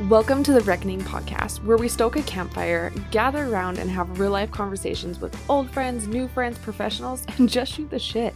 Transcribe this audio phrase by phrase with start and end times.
[0.00, 4.30] Welcome to the Reckoning podcast, where we stoke a campfire, gather around, and have real
[4.30, 8.34] life conversations with old friends, new friends, professionals, and just shoot the shit.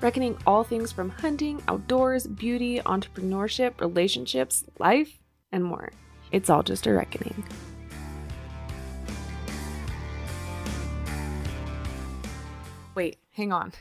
[0.00, 5.18] Reckoning all things from hunting, outdoors, beauty, entrepreneurship, relationships, life,
[5.52, 5.92] and more.
[6.32, 7.44] It's all just a reckoning.
[12.94, 13.74] Wait, hang on.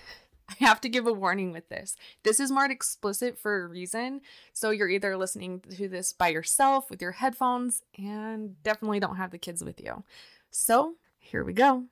[0.61, 1.95] I have to give a warning with this.
[2.23, 4.21] This is marked explicit for a reason.
[4.53, 9.31] So you're either listening to this by yourself with your headphones and definitely don't have
[9.31, 10.03] the kids with you.
[10.51, 11.85] So here we go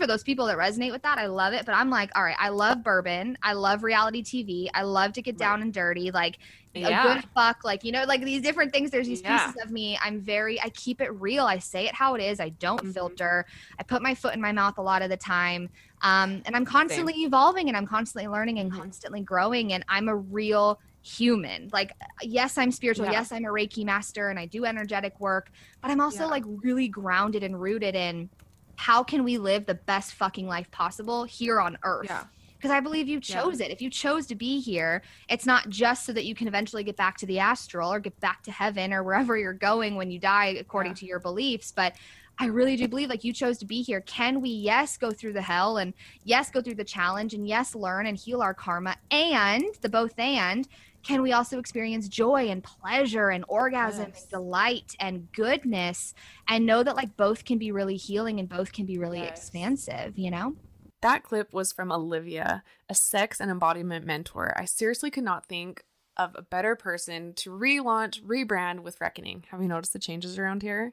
[0.00, 1.66] for those people that resonate with that, I love it.
[1.66, 3.36] But I'm like, all right, I love bourbon.
[3.42, 4.68] I love reality TV.
[4.72, 6.10] I love to get down and dirty.
[6.10, 6.38] Like
[6.74, 7.12] yeah.
[7.12, 7.64] a good fuck.
[7.64, 8.90] Like, you know, like these different things.
[8.90, 9.46] There's these yeah.
[9.46, 9.98] pieces of me.
[10.02, 11.44] I'm very, I keep it real.
[11.44, 12.40] I say it how it is.
[12.40, 12.92] I don't mm-hmm.
[12.92, 13.44] filter.
[13.78, 15.68] I put my foot in my mouth a lot of the time.
[16.02, 17.26] Um, and I'm constantly Same.
[17.26, 18.80] evolving and I'm constantly learning and mm-hmm.
[18.80, 19.74] constantly growing.
[19.74, 21.68] And I'm a real human.
[21.72, 21.92] Like,
[22.22, 23.06] yes, I'm spiritual.
[23.06, 23.12] Yeah.
[23.12, 25.50] Yes, I'm a Reiki master and I do energetic work,
[25.82, 28.28] but I'm also like really grounded and rooted in
[28.80, 32.06] how can we live the best fucking life possible here on earth?
[32.08, 32.24] Yeah.
[32.56, 33.66] Because I believe you chose yeah.
[33.66, 33.72] it.
[33.72, 36.96] If you chose to be here, it's not just so that you can eventually get
[36.96, 40.18] back to the astral or get back to heaven or wherever you're going when you
[40.18, 40.96] die, according yeah.
[40.96, 41.72] to your beliefs.
[41.76, 41.92] But
[42.38, 44.00] I really do believe like you chose to be here.
[44.00, 45.92] Can we, yes, go through the hell and
[46.24, 50.18] yes, go through the challenge and yes, learn and heal our karma and the both
[50.18, 50.66] and
[51.02, 54.22] can we also experience joy and pleasure and orgasm yes.
[54.22, 56.14] and delight and goodness
[56.48, 59.38] and know that like both can be really healing and both can be really yes.
[59.38, 60.54] expansive, you know?
[61.02, 64.52] That clip was from Olivia, a sex and embodiment mentor.
[64.56, 65.84] I seriously could not think
[66.16, 69.44] of a better person to relaunch, rebrand with Reckoning.
[69.50, 70.92] Have you noticed the changes around here?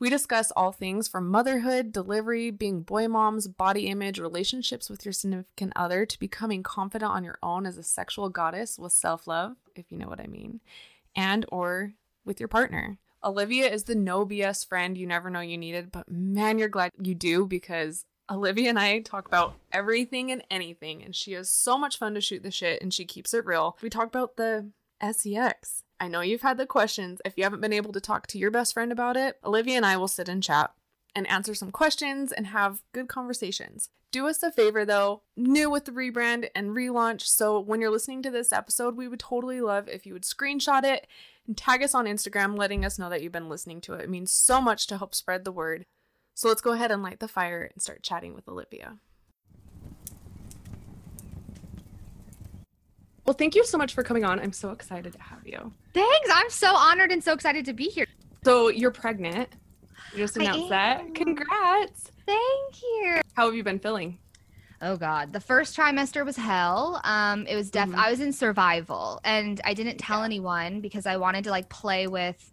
[0.00, 5.12] We discuss all things from motherhood, delivery, being boy moms, body image, relationships with your
[5.12, 9.90] significant other, to becoming confident on your own as a sexual goddess with self-love, if
[9.90, 10.60] you know what I mean,
[11.16, 12.98] and or with your partner.
[13.24, 16.92] Olivia is the no BS friend you never know you needed, but man, you're glad
[17.02, 21.76] you do because Olivia and I talk about everything and anything, and she has so
[21.76, 23.76] much fun to shoot the shit and she keeps it real.
[23.82, 24.70] We talk about the
[25.02, 27.20] SEX, I know you've had the questions.
[27.24, 29.86] If you haven't been able to talk to your best friend about it, Olivia and
[29.86, 30.72] I will sit and chat
[31.14, 33.90] and answer some questions and have good conversations.
[34.10, 37.22] Do us a favor though, new with the rebrand and relaunch.
[37.22, 40.84] So when you're listening to this episode, we would totally love if you would screenshot
[40.84, 41.06] it
[41.46, 44.02] and tag us on Instagram, letting us know that you've been listening to it.
[44.02, 45.84] It means so much to help spread the word.
[46.34, 48.98] So let's go ahead and light the fire and start chatting with Olivia.
[53.28, 54.40] Well, thank you so much for coming on.
[54.40, 55.70] I'm so excited to have you.
[55.92, 56.30] Thanks.
[56.32, 58.06] I'm so honored and so excited to be here.
[58.42, 59.50] So you're pregnant.
[60.14, 61.14] You just announced that.
[61.14, 62.10] Congrats.
[62.24, 63.20] Thank you.
[63.34, 64.16] How have you been feeling?
[64.80, 67.02] Oh God, the first trimester was hell.
[67.04, 67.90] Um, it was def.
[67.90, 68.00] Mm-hmm.
[68.00, 70.24] I was in survival, and I didn't tell yeah.
[70.24, 72.50] anyone because I wanted to like play with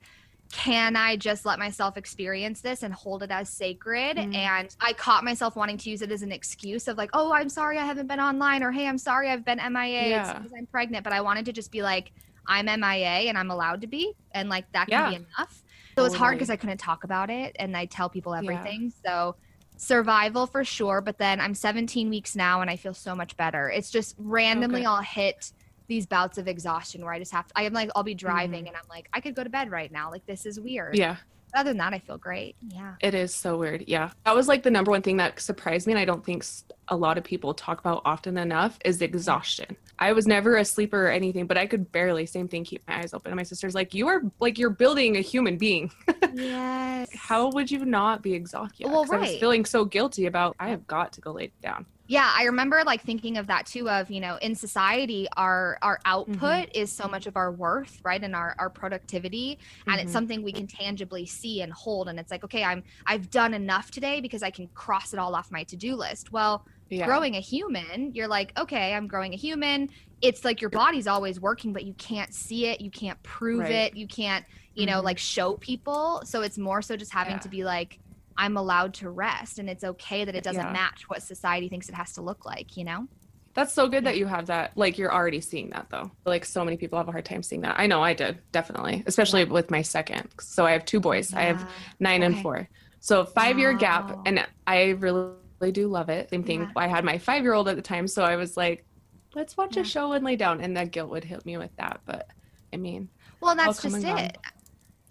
[0.51, 4.17] can I just let myself experience this and hold it as sacred?
[4.17, 4.35] Mm.
[4.35, 7.49] And I caught myself wanting to use it as an excuse of like, oh, I'm
[7.49, 10.33] sorry I haven't been online, or hey, I'm sorry I've been MIA yeah.
[10.33, 11.03] because I'm pregnant.
[11.03, 12.11] But I wanted to just be like,
[12.47, 15.09] I'm MIA and I'm allowed to be, and like that can yeah.
[15.09, 15.63] be enough.
[15.95, 18.91] So it was hard because I couldn't talk about it, and I tell people everything.
[19.03, 19.11] Yeah.
[19.11, 19.35] So
[19.77, 21.01] survival for sure.
[21.01, 23.69] But then I'm 17 weeks now, and I feel so much better.
[23.69, 24.87] It's just randomly okay.
[24.87, 25.51] I'll hit
[25.87, 28.67] these bouts of exhaustion where I just have to, I'm like, I'll be driving mm-hmm.
[28.67, 30.11] and I'm like, I could go to bed right now.
[30.11, 30.97] Like, this is weird.
[30.97, 31.17] Yeah.
[31.51, 32.55] But other than that, I feel great.
[32.67, 32.95] Yeah.
[33.01, 33.85] It is so weird.
[33.87, 34.11] Yeah.
[34.25, 35.93] That was like the number one thing that surprised me.
[35.93, 36.43] And I don't think
[36.87, 39.77] a lot of people talk about often enough is exhaustion.
[39.99, 42.99] I was never a sleeper or anything, but I could barely, same thing, keep my
[42.99, 43.31] eyes open.
[43.31, 45.91] And my sister's like, you are like, you're building a human being.
[46.33, 47.09] yes.
[47.15, 48.87] How would you not be exhausted?
[48.87, 49.17] Well, right.
[49.17, 52.43] I was feeling so guilty about, I have got to go lay down yeah i
[52.43, 56.81] remember like thinking of that too of you know in society our our output mm-hmm.
[56.81, 59.57] is so much of our worth right and our our productivity
[59.87, 60.03] and mm-hmm.
[60.03, 63.53] it's something we can tangibly see and hold and it's like okay i'm i've done
[63.53, 67.05] enough today because i can cross it all off my to-do list well yeah.
[67.05, 69.89] growing a human you're like okay i'm growing a human
[70.21, 73.71] it's like your body's always working but you can't see it you can't prove right.
[73.71, 75.05] it you can't you know mm-hmm.
[75.05, 77.39] like show people so it's more so just having yeah.
[77.39, 77.99] to be like
[78.37, 80.71] I'm allowed to rest and it's okay that it doesn't yeah.
[80.71, 83.07] match what society thinks it has to look like, you know?
[83.53, 84.73] That's so good that you have that.
[84.75, 86.11] Like you're already seeing that though.
[86.25, 87.79] Like so many people have a hard time seeing that.
[87.79, 89.03] I know I did, definitely.
[89.05, 89.49] Especially yeah.
[89.49, 90.27] with my second.
[90.41, 91.31] So I have two boys.
[91.31, 91.39] Yeah.
[91.39, 92.33] I have nine okay.
[92.33, 92.67] and four.
[92.99, 93.77] So five year wow.
[93.77, 94.23] gap oh.
[94.25, 96.29] and I really do love it.
[96.29, 96.69] Same thing.
[96.75, 98.07] I had my five year old at the time.
[98.07, 98.85] So I was like,
[99.33, 100.59] let's watch a show and lay down.
[100.59, 102.01] And that guilt would hit me with that.
[102.05, 102.27] But
[102.73, 103.07] I mean,
[103.39, 104.37] well, that's just it.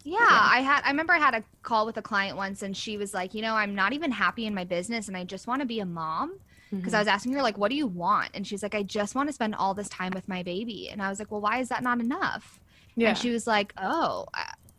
[0.05, 2.77] Yeah, yeah, I had I remember I had a call with a client once and
[2.77, 5.47] she was like, "You know, I'm not even happy in my business and I just
[5.47, 6.39] want to be a mom."
[6.71, 6.97] Because mm-hmm.
[6.97, 9.29] I was asking her like, "What do you want?" And she's like, "I just want
[9.29, 11.69] to spend all this time with my baby." And I was like, "Well, why is
[11.71, 12.61] that not enough?"
[12.97, 13.11] Yeah.
[13.11, 14.27] And she was like, "Oh,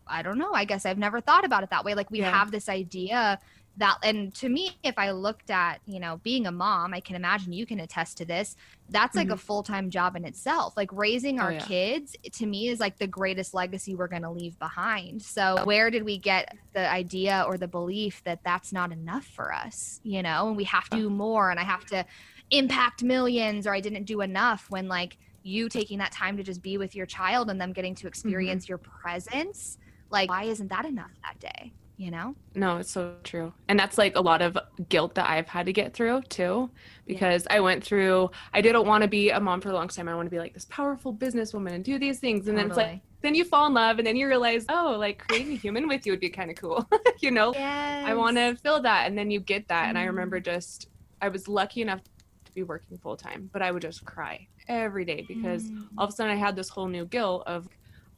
[0.07, 0.53] I don't know.
[0.53, 1.95] I guess I've never thought about it that way.
[1.95, 2.31] Like we yeah.
[2.31, 3.39] have this idea
[3.77, 7.15] that and to me if i looked at you know being a mom i can
[7.15, 8.55] imagine you can attest to this
[8.89, 9.33] that's like mm-hmm.
[9.33, 11.59] a full-time job in itself like raising our oh, yeah.
[11.59, 15.89] kids to me is like the greatest legacy we're going to leave behind so where
[15.89, 20.21] did we get the idea or the belief that that's not enough for us you
[20.21, 22.05] know and we have to do more and i have to
[22.51, 26.61] impact millions or i didn't do enough when like you taking that time to just
[26.61, 28.07] be with your child and them getting to mm-hmm.
[28.07, 28.71] experience mm-hmm.
[28.71, 29.77] your presence
[30.11, 32.35] like why isn't that enough that day you know?
[32.53, 33.53] No, it's so true.
[33.67, 34.57] And that's like a lot of
[34.89, 36.69] guilt that I've had to get through too,
[37.05, 37.57] because yeah.
[37.57, 40.07] I went through, I didn't want to be a mom for a long time.
[40.07, 42.47] I want to be like this powerful businesswoman and do these things.
[42.47, 42.61] And totally.
[42.63, 45.53] then it's like, then you fall in love and then you realize, oh, like creating
[45.53, 46.87] a human with you would be kind of cool.
[47.19, 48.05] you know, yes.
[48.05, 49.07] I want to feel that.
[49.07, 49.85] And then you get that.
[49.85, 49.89] Mm.
[49.89, 50.53] And I remember mm-hmm.
[50.53, 50.89] just,
[51.21, 55.05] I was lucky enough to be working full time, but I would just cry every
[55.05, 55.87] day because mm.
[55.97, 57.67] all of a sudden I had this whole new guilt of,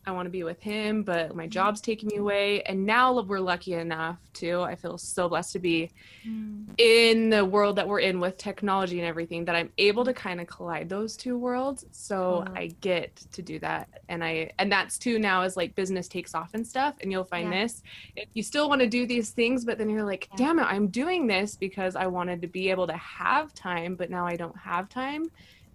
[0.08, 2.62] I want to be with him, but my job's taking me away.
[2.64, 5.92] And now we're lucky enough to, I feel so blessed to be
[6.26, 6.66] mm.
[6.78, 10.40] in the world that we're in with technology and everything that I'm able to kind
[10.40, 11.86] of collide those two worlds.
[11.92, 12.54] So uh-huh.
[12.56, 13.90] I get to do that.
[14.08, 16.96] And I, and that's too now is like business takes off and stuff.
[17.02, 17.64] And you'll find yeah.
[17.64, 17.84] this,
[18.16, 20.48] if you still want to do these things, but then you're like, yeah.
[20.48, 24.10] damn it, I'm doing this because I wanted to be able to have time, but
[24.10, 25.30] now I don't have time.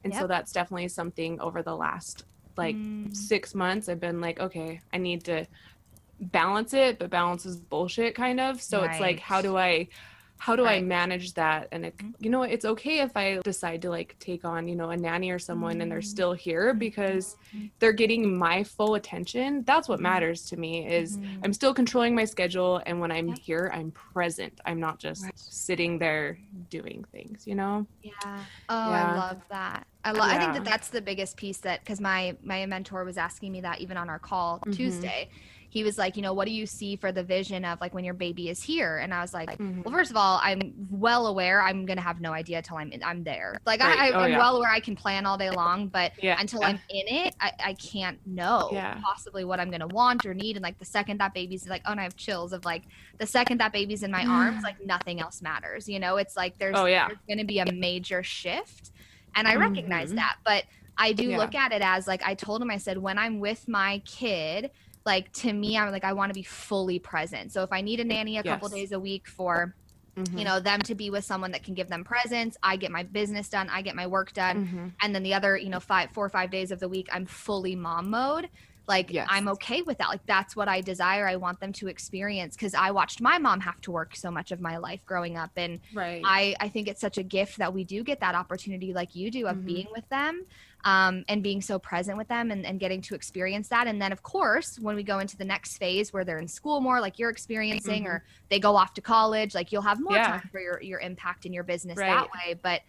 [0.05, 0.23] And yep.
[0.23, 2.25] so that's definitely something over the last
[2.57, 3.15] like mm.
[3.17, 5.47] six months i've been like okay i need to
[6.21, 8.91] balance it but balance is bullshit kind of so right.
[8.91, 9.87] it's like how do i
[10.43, 10.83] how do right.
[10.83, 12.11] i manage that and it, mm-hmm.
[12.19, 15.31] you know it's okay if i decide to like take on you know a nanny
[15.31, 15.83] or someone mm-hmm.
[15.83, 16.05] and they're mm.
[16.05, 17.67] still here because mm-hmm.
[17.79, 20.05] they're getting my full attention that's what mm-hmm.
[20.05, 21.41] matters to me is mm-hmm.
[21.45, 25.33] i'm still controlling my schedule and when i'm here i'm present i'm not just right.
[25.39, 26.37] sitting there
[26.71, 28.13] doing things you know yeah
[28.69, 29.13] oh yeah.
[29.13, 30.35] i love that I, lo- yeah.
[30.35, 33.61] I think that that's the biggest piece that because my my mentor was asking me
[33.61, 34.73] that even on our call mm-hmm.
[34.73, 35.29] Tuesday
[35.73, 38.05] he was like, you know, what do you see for the vision of like when
[38.05, 38.99] your baby is here?
[38.99, 39.81] And I was like, mm-hmm.
[39.81, 43.03] well, first of all, I'm well aware I'm gonna have no idea till I'm in,
[43.03, 43.57] I'm there.
[43.65, 43.99] Like right.
[43.99, 44.37] I, am oh, yeah.
[44.37, 46.39] well aware I can plan all day long, but yeah.
[46.39, 46.63] until.
[46.63, 48.69] I'm in it, I, I can't know
[49.03, 50.57] possibly what I'm gonna want or need.
[50.57, 52.83] And like the second that baby's like, oh, and I have chills of like
[53.17, 55.89] the second that baby's in my arms, like nothing else matters.
[55.89, 57.09] You know, it's like there's, oh, yeah.
[57.09, 58.91] there's gonna be a major shift,
[59.34, 60.17] and I recognize mm-hmm.
[60.17, 60.64] that, but.
[60.99, 63.67] I do look at it as like I told him I said when I'm with
[63.67, 64.70] my kid
[65.05, 68.00] like to me i'm like i want to be fully present so if i need
[68.00, 68.52] a nanny a yes.
[68.52, 69.75] couple days a week for
[70.17, 70.38] mm-hmm.
[70.38, 73.02] you know them to be with someone that can give them presence i get my
[73.02, 74.88] business done i get my work done mm-hmm.
[75.00, 77.26] and then the other you know five four or five days of the week i'm
[77.26, 78.49] fully mom mode
[78.88, 79.26] like yes.
[79.31, 82.75] i'm okay with that like that's what i desire i want them to experience because
[82.75, 85.81] i watched my mom have to work so much of my life growing up and
[85.94, 86.23] right.
[86.25, 89.31] i i think it's such a gift that we do get that opportunity like you
[89.31, 89.67] do of mm-hmm.
[89.67, 90.44] being with them
[90.84, 93.87] um, and being so present with them and, and getting to experience that.
[93.87, 96.81] And then, of course, when we go into the next phase where they're in school
[96.81, 98.12] more, like you're experiencing, mm-hmm.
[98.12, 100.26] or they go off to college, like you'll have more yeah.
[100.26, 102.08] time for your, your impact in your business right.
[102.08, 102.58] that way.
[102.61, 102.82] But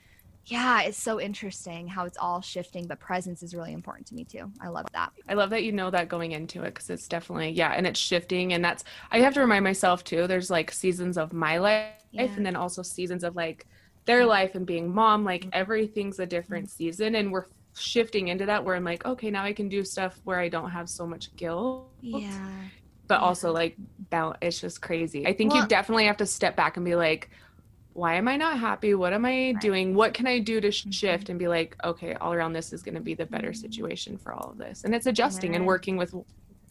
[0.46, 4.26] yeah, it's so interesting how it's all shifting, but presence is really important to me
[4.26, 4.52] too.
[4.60, 5.12] I love that.
[5.30, 8.00] I love that you know that going into it because it's definitely, yeah, and it's
[8.00, 8.52] shifting.
[8.52, 12.24] And that's, I have to remind myself too, there's like seasons of my life yeah.
[12.24, 13.68] and then also seasons of like
[14.06, 15.24] their life and being mom.
[15.24, 15.50] Like mm-hmm.
[15.54, 16.76] everything's a different mm-hmm.
[16.76, 17.46] season, and we're
[17.76, 20.70] shifting into that where I'm like, okay, now I can do stuff where I don't
[20.70, 21.90] have so much guilt.
[22.02, 22.38] Yeah.
[23.08, 23.26] But yeah.
[23.26, 23.78] also like
[24.42, 25.26] it's just crazy.
[25.26, 27.30] I think well, you definitely have to step back and be like,
[27.94, 28.94] why am I not happy?
[28.96, 29.62] What am I right.
[29.62, 29.94] doing?
[29.94, 30.90] What can I do to mm-hmm.
[30.90, 33.62] shift and be like, okay, all around this is going to be the better mm-hmm.
[33.62, 34.84] situation for all of this.
[34.84, 35.58] And it's adjusting right.
[35.58, 36.14] and working with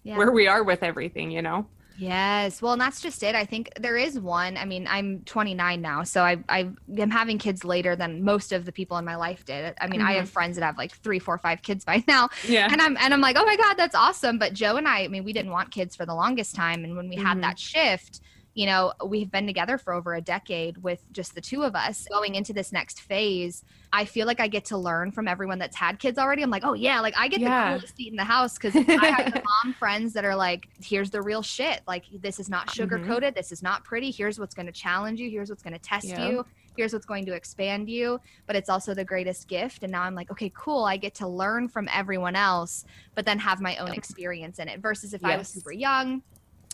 [0.03, 0.17] yeah.
[0.17, 1.67] where we are with everything, you know?
[1.99, 2.63] Yes.
[2.63, 3.35] Well, and that's just it.
[3.35, 4.57] I think there is one.
[4.57, 8.65] I mean, I'm 29 now, so I, I am having kids later than most of
[8.65, 9.75] the people in my life did.
[9.81, 10.09] I mean, mm-hmm.
[10.09, 10.33] I have mm-hmm.
[10.33, 12.29] friends that have like three, four, five kids by now.
[12.47, 12.69] Yeah.
[12.71, 14.39] And I'm and I'm like, oh my god, that's awesome.
[14.39, 16.97] But Joe and I, I mean, we didn't want kids for the longest time, and
[16.97, 17.27] when we mm-hmm.
[17.27, 18.21] had that shift,
[18.55, 22.07] you know, we've been together for over a decade with just the two of us.
[22.11, 25.77] Going into this next phase, I feel like I get to learn from everyone that's
[25.77, 26.43] had kids already.
[26.43, 27.73] I'm like, oh yeah, like I get yeah.
[27.73, 30.69] the coolest seat in the house because I have the mom friends that are like,
[30.83, 31.81] here's the real shit.
[31.87, 33.31] Like this is not sugar coated.
[33.31, 33.39] Mm-hmm.
[33.39, 34.11] This is not pretty.
[34.11, 35.31] Here's what's going to challenge you.
[35.31, 36.29] Here's what's going to test yeah.
[36.29, 36.47] you.
[36.77, 38.21] Here's what's going to expand you.
[38.47, 39.83] But it's also the greatest gift.
[39.83, 40.85] And now I'm like, okay, cool.
[40.85, 44.81] I get to learn from everyone else, but then have my own experience in it.
[44.81, 45.31] Versus if yes.
[45.31, 46.23] I was super young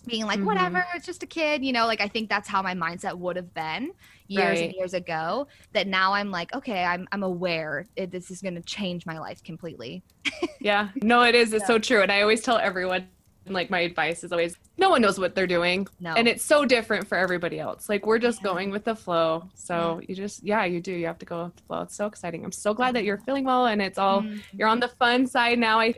[0.06, 0.46] being like, mm-hmm.
[0.46, 3.36] whatever, it's just a kid, you know, like I think that's how my mindset would
[3.36, 3.92] have been
[4.26, 4.64] years right.
[4.64, 5.48] and years ago.
[5.72, 9.18] That now I'm like, okay, I'm I'm aware it, this is going to change my
[9.18, 10.02] life completely.
[10.60, 11.52] yeah, no, it is.
[11.52, 11.66] It's yeah.
[11.66, 13.08] so true, and I always tell everyone,
[13.46, 16.64] like my advice is always, no one knows what they're doing, no, and it's so
[16.64, 17.88] different for everybody else.
[17.88, 18.44] Like we're just yeah.
[18.44, 19.48] going with the flow.
[19.54, 20.06] So yeah.
[20.08, 20.92] you just, yeah, you do.
[20.92, 21.82] You have to go with the flow.
[21.82, 22.44] It's so exciting.
[22.44, 24.38] I'm so glad that you're feeling well, and it's all mm-hmm.
[24.52, 25.80] you're on the fun side now.
[25.80, 25.94] I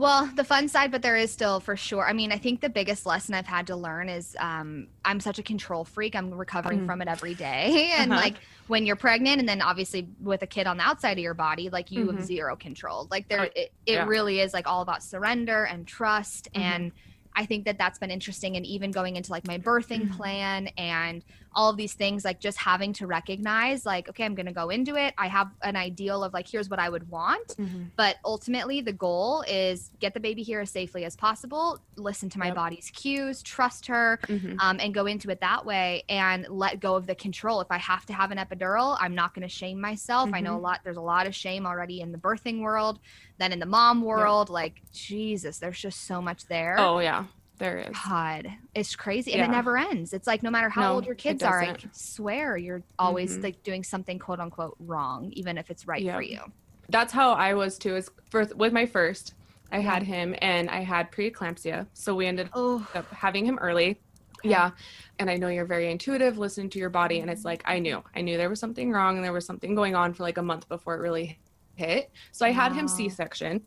[0.00, 2.08] Well, the fun side, but there is still for sure.
[2.08, 5.38] I mean, I think the biggest lesson I've had to learn is um, I'm such
[5.38, 6.16] a control freak.
[6.16, 6.86] I'm recovering mm-hmm.
[6.86, 7.92] from it every day.
[8.00, 8.22] And uh-huh.
[8.22, 11.34] like when you're pregnant, and then obviously with a kid on the outside of your
[11.34, 12.16] body, like you mm-hmm.
[12.16, 13.08] have zero control.
[13.10, 14.06] Like there, it, it yeah.
[14.06, 16.62] really is like all about surrender and trust mm-hmm.
[16.62, 16.92] and
[17.34, 18.56] I think that that's been interesting.
[18.56, 20.16] And even going into like my birthing mm-hmm.
[20.16, 24.46] plan and all of these things, like just having to recognize, like, okay, I'm going
[24.46, 25.14] to go into it.
[25.18, 27.56] I have an ideal of like, here's what I would want.
[27.56, 27.84] Mm-hmm.
[27.96, 32.38] But ultimately, the goal is get the baby here as safely as possible, listen to
[32.38, 32.54] my yep.
[32.54, 34.58] body's cues, trust her, mm-hmm.
[34.60, 37.60] um, and go into it that way and let go of the control.
[37.60, 40.30] If I have to have an epidural, I'm not going to shame myself.
[40.32, 40.64] I know a mm-hmm.
[40.64, 43.00] lot, there's a lot of shame already in the birthing world
[43.40, 44.54] then in the mom world yep.
[44.54, 47.24] like jesus there's just so much there oh yeah
[47.60, 49.44] there is god it's crazy and yeah.
[49.44, 52.56] it never ends it's like no matter how no, old your kids are i swear
[52.56, 53.44] you're always mm-hmm.
[53.44, 56.16] like doing something quote unquote wrong even if it's right yep.
[56.16, 56.40] for you
[56.88, 59.34] that's how i was too is first with my first
[59.70, 59.82] i yeah.
[59.82, 62.84] had him and i had preeclampsia so we ended oh.
[62.94, 64.00] up having him early
[64.38, 64.48] okay.
[64.48, 64.70] yeah
[65.18, 68.02] and i know you're very intuitive listening to your body and it's like i knew
[68.16, 70.42] i knew there was something wrong and there was something going on for like a
[70.42, 71.38] month before it really
[71.80, 72.10] hit.
[72.32, 72.78] So I had wow.
[72.78, 73.62] him C-section,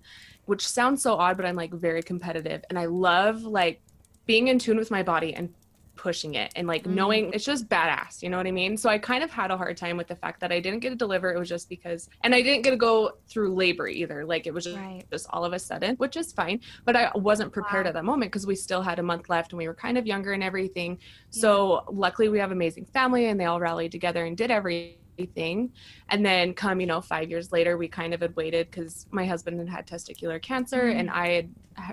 [0.46, 3.82] which sounds so odd, but I'm like very competitive and I love like
[4.25, 5.53] being in tune with my body and
[5.96, 8.88] pushing it and like mm knowing it's just badass you know what i mean so
[8.88, 10.96] i kind of had a hard time with the fact that i didn't get to
[10.96, 14.46] deliver it was just because and i didn't get to go through labor either like
[14.46, 15.03] it was just, right.
[15.12, 17.89] just all of a sudden which is fine but i wasn't prepared wow.
[17.89, 20.05] at that moment because we still had a month left and we were kind of
[20.05, 21.41] younger and everything yeah.
[21.41, 24.98] so luckily we have amazing family and they all rallied together and did everything
[25.36, 25.72] thing.
[26.10, 29.25] And then come, you know, five years later, we kind of had waited because my
[29.25, 31.00] husband had had testicular cancer mm-hmm.
[31.00, 31.50] and I had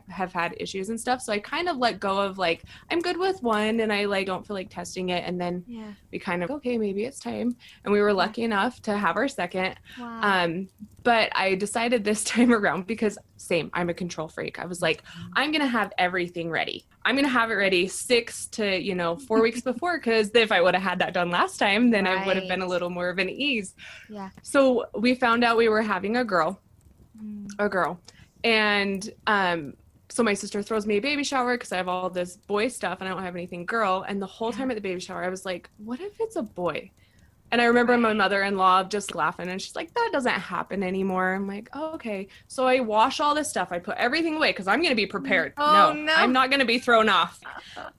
[0.09, 1.21] have had issues and stuff.
[1.23, 4.27] So I kind of let go of like, I'm good with one and I like
[4.27, 5.25] don't feel like testing it.
[5.27, 5.93] And then yeah.
[6.13, 7.57] we kind of, okay, maybe it's time.
[7.85, 9.77] And we were lucky enough to have our second.
[9.99, 10.21] Wow.
[10.23, 10.69] Um,
[11.03, 14.59] but I decided this time around because same, I'm a control freak.
[14.59, 15.33] I was like, mm-hmm.
[15.37, 16.87] I'm to have everything ready.
[17.05, 19.99] I'm to have it ready six to, you know, four weeks before.
[19.99, 22.19] Cause if I would have had that done last time, then right.
[22.19, 23.75] I would have been a little more of an ease.
[24.09, 24.31] Yeah.
[24.43, 26.61] So we found out we were having a girl,
[27.23, 27.49] mm.
[27.59, 28.01] a girl.
[28.45, 29.75] And, um,
[30.11, 32.99] so my sister throws me a baby shower because I have all this boy stuff
[33.01, 34.05] and I don't have anything girl.
[34.07, 36.43] And the whole time at the baby shower, I was like, what if it's a
[36.43, 36.91] boy?
[37.53, 40.83] And I remember my mother in law just laughing and she's like, that doesn't happen
[40.83, 41.35] anymore.
[41.35, 42.29] I'm like, oh, okay.
[42.47, 43.69] So I wash all this stuff.
[43.73, 45.55] I put everything away because I'm going to be prepared.
[45.57, 47.41] Oh, no, no, I'm not going to be thrown off.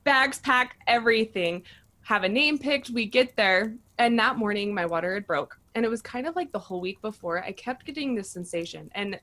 [0.03, 1.63] Bags packed, everything.
[2.03, 2.89] Have a name picked.
[2.89, 3.75] We get there.
[3.98, 5.60] And that morning, my water had broke.
[5.75, 7.43] And it was kind of like the whole week before.
[7.43, 8.89] I kept getting this sensation.
[8.95, 9.19] And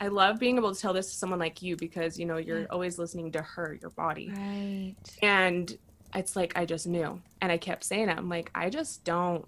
[0.00, 2.66] I love being able to tell this to someone like you because, you know, you're
[2.70, 4.30] always listening to her, your body.
[4.30, 4.94] Right.
[5.22, 5.76] And
[6.14, 7.20] it's like I just knew.
[7.40, 8.16] And I kept saying it.
[8.16, 9.46] I'm like, I just don't.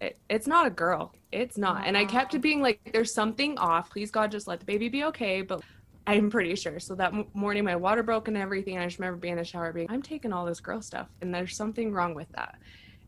[0.00, 1.12] It, it's not a girl.
[1.32, 1.80] It's not.
[1.80, 1.82] Wow.
[1.86, 3.90] And I kept being like, there's something off.
[3.90, 5.42] Please, God, just let the baby be okay.
[5.42, 5.62] But
[6.06, 6.78] I'm pretty sure.
[6.78, 8.78] So that m- morning, my water broke and everything.
[8.78, 11.08] I just remember being in the shower being, I'm taking all this girl stuff.
[11.20, 12.56] And there's something wrong with that.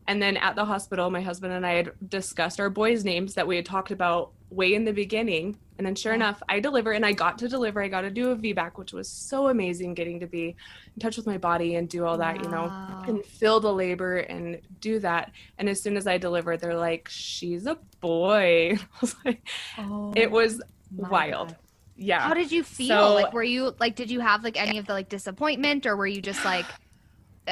[0.07, 3.47] And then at the hospital, my husband and I had discussed our boys' names that
[3.47, 5.57] we had talked about way in the beginning.
[5.77, 7.81] And then sure enough, I deliver and I got to deliver.
[7.81, 10.55] I got to do a VBAC, which was so amazing getting to be
[10.95, 12.43] in touch with my body and do all that, wow.
[12.43, 15.31] you know, and fill the labor and do that.
[15.57, 18.77] And as soon as I delivered, they're like, she's a boy.
[19.01, 19.47] was like,
[19.79, 20.61] oh, it was
[20.95, 21.49] wild.
[21.49, 21.57] God.
[21.95, 22.19] Yeah.
[22.19, 23.09] How did you feel?
[23.09, 25.95] So, like, were you like, did you have like any of the like disappointment or
[25.95, 26.65] were you just like,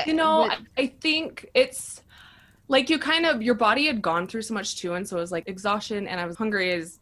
[0.05, 2.01] you know, I, I think it's,
[2.69, 5.19] like you kind of your body had gone through so much too and so it
[5.19, 6.99] was like exhaustion and i was hungry as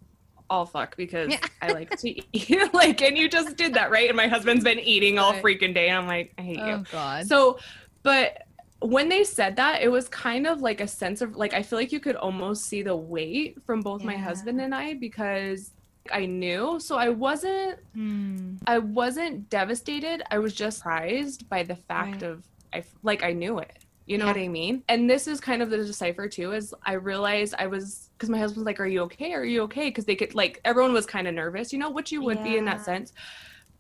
[0.50, 1.40] all fuck because yeah.
[1.62, 4.80] i like to eat like and you just did that right and my husband's been
[4.80, 7.60] eating all freaking day and i'm like i hate oh, you god so
[8.02, 8.44] but
[8.80, 11.78] when they said that it was kind of like a sense of like i feel
[11.78, 14.08] like you could almost see the weight from both yeah.
[14.08, 15.72] my husband and i because
[16.12, 16.80] I knew.
[16.80, 18.56] So I wasn't hmm.
[18.66, 20.24] I wasn't devastated.
[20.32, 22.32] I was just surprised by the fact right.
[22.32, 23.78] of I like I knew it.
[24.08, 24.32] You know yeah.
[24.32, 24.84] what I mean?
[24.88, 28.40] And this is kind of the decipher too, is I realized I was because my
[28.40, 29.34] husband's like, Are you okay?
[29.34, 29.90] Are you okay?
[29.90, 32.44] Because they could like everyone was kind of nervous, you know, which you would yeah.
[32.44, 33.12] be in that sense.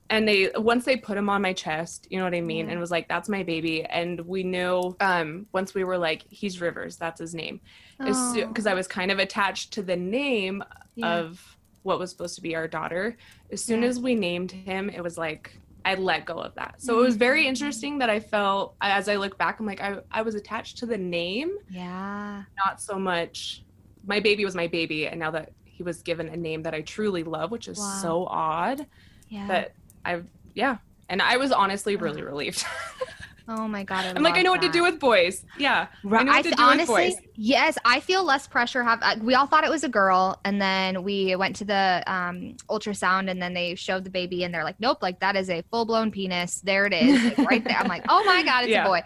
[0.10, 2.74] And they once they put him on my chest, you know what I mean, yeah.
[2.74, 3.86] and was like, That's my baby.
[3.86, 7.62] And we knew um once we were like, He's Rivers, that's his name.
[7.98, 10.62] Because I was kind of attached to the name
[11.01, 13.15] of what was supposed to be our daughter.
[13.50, 15.57] As soon as we named him, it was like
[15.88, 16.75] I let go of that.
[16.82, 17.50] So it was very mm-hmm.
[17.50, 20.86] interesting that I felt as I look back, I'm like, I, I was attached to
[20.86, 21.56] the name.
[21.70, 22.44] Yeah.
[22.65, 23.63] Not so much
[24.08, 25.08] my baby was my baby.
[25.08, 28.00] And now that he was given a name that I truly love, which is wow.
[28.01, 28.88] so odd.
[29.29, 29.46] Yeah.
[29.48, 30.25] But I've
[30.56, 30.77] yeah.
[31.10, 32.65] And I was honestly really relieved.
[33.50, 34.06] Oh my god!
[34.06, 34.62] I am like, I know that.
[34.62, 35.46] what to do with boys.
[35.58, 36.22] Yeah, right.
[36.22, 37.30] I know what to do honestly, with boys.
[37.36, 38.84] Yes, I feel less pressure.
[38.84, 42.04] Have uh, we all thought it was a girl, and then we went to the
[42.08, 45.50] um, ultrasound, and then they showed the baby, and they're like, nope, like that is
[45.50, 46.60] a full blown penis.
[46.60, 47.77] There it is, like, right there.
[47.77, 48.84] I'm like, oh my god, it's yeah.
[48.84, 49.01] a boy.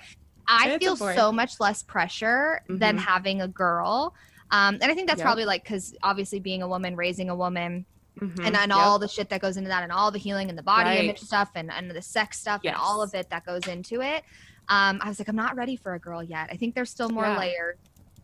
[0.48, 2.79] I it's feel so much less pressure mm-hmm.
[2.79, 4.15] than having a girl.
[4.50, 5.25] Um, and I think that's yep.
[5.25, 7.86] probably like because obviously being a woman, raising a woman,
[8.21, 8.45] mm-hmm.
[8.45, 8.77] and, and yep.
[8.77, 11.03] all the shit that goes into that, and all the healing and the body right.
[11.03, 12.73] image stuff, and, and the sex stuff, yes.
[12.73, 14.23] and all of it that goes into it.
[14.69, 16.49] Um, I was like, I'm not ready for a girl yet.
[16.51, 17.39] I think there's still more yeah.
[17.39, 17.77] layers.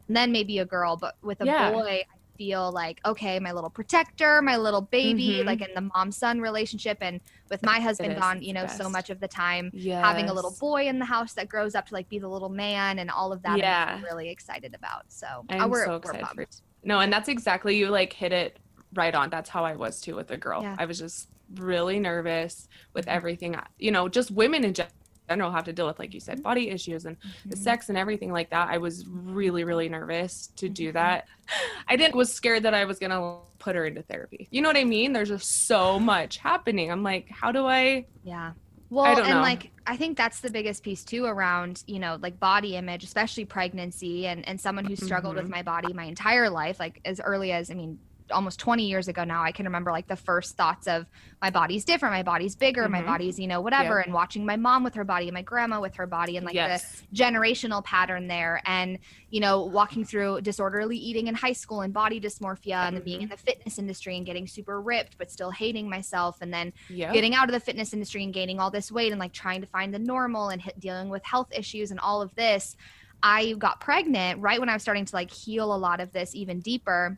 [0.08, 1.72] And then maybe a girl, but with a yeah.
[1.72, 5.48] boy, i feel like okay my little protector my little baby mm-hmm.
[5.48, 8.78] like in the mom son relationship and with my husband gone you know best.
[8.78, 10.04] so much of the time yes.
[10.06, 12.50] having a little boy in the house that grows up to like be the little
[12.50, 13.96] man and all of that yeah.
[13.98, 16.46] i'm really excited about so i'm we're, so excited for
[16.84, 18.60] no and that's exactly you like hit it
[18.94, 20.76] right on that's how i was too with a girl yeah.
[20.80, 23.16] i was just really nervous with mm-hmm.
[23.16, 26.70] everything you know just women in general have to deal with like you said body
[26.70, 27.50] issues and mm-hmm.
[27.50, 30.94] the sex and everything like that i was really really nervous to do mm-hmm.
[30.94, 31.26] that
[31.88, 34.78] i didn't was scared that i was gonna put her into therapy you know what
[34.78, 38.52] i mean there's just so much happening i'm like how do i yeah
[38.90, 39.42] well and know.
[39.42, 43.44] like i think that's the biggest piece too around you know like body image especially
[43.44, 45.44] pregnancy and and someone who struggled mm-hmm.
[45.44, 48.00] with my body my entire life like as early as i mean
[48.32, 51.06] almost 20 years ago now i can remember like the first thoughts of
[51.42, 52.94] my body's different my body's bigger mm-hmm.
[52.94, 55.80] my body's you know whatever and watching my mom with her body and my grandma
[55.80, 57.04] with her body and like yes.
[57.12, 61.94] the generational pattern there and you know walking through disorderly eating in high school and
[61.94, 62.88] body dysmorphia mm-hmm.
[62.88, 63.36] and then being in mm-hmm.
[63.36, 67.46] the fitness industry and getting super ripped but still hating myself and then getting out
[67.46, 70.00] of the fitness industry and gaining all this weight and like trying to find the
[70.00, 72.76] normal and hit, dealing with health issues and all of this
[73.24, 76.36] I got pregnant right when I was starting to like heal a lot of this
[76.36, 77.18] even deeper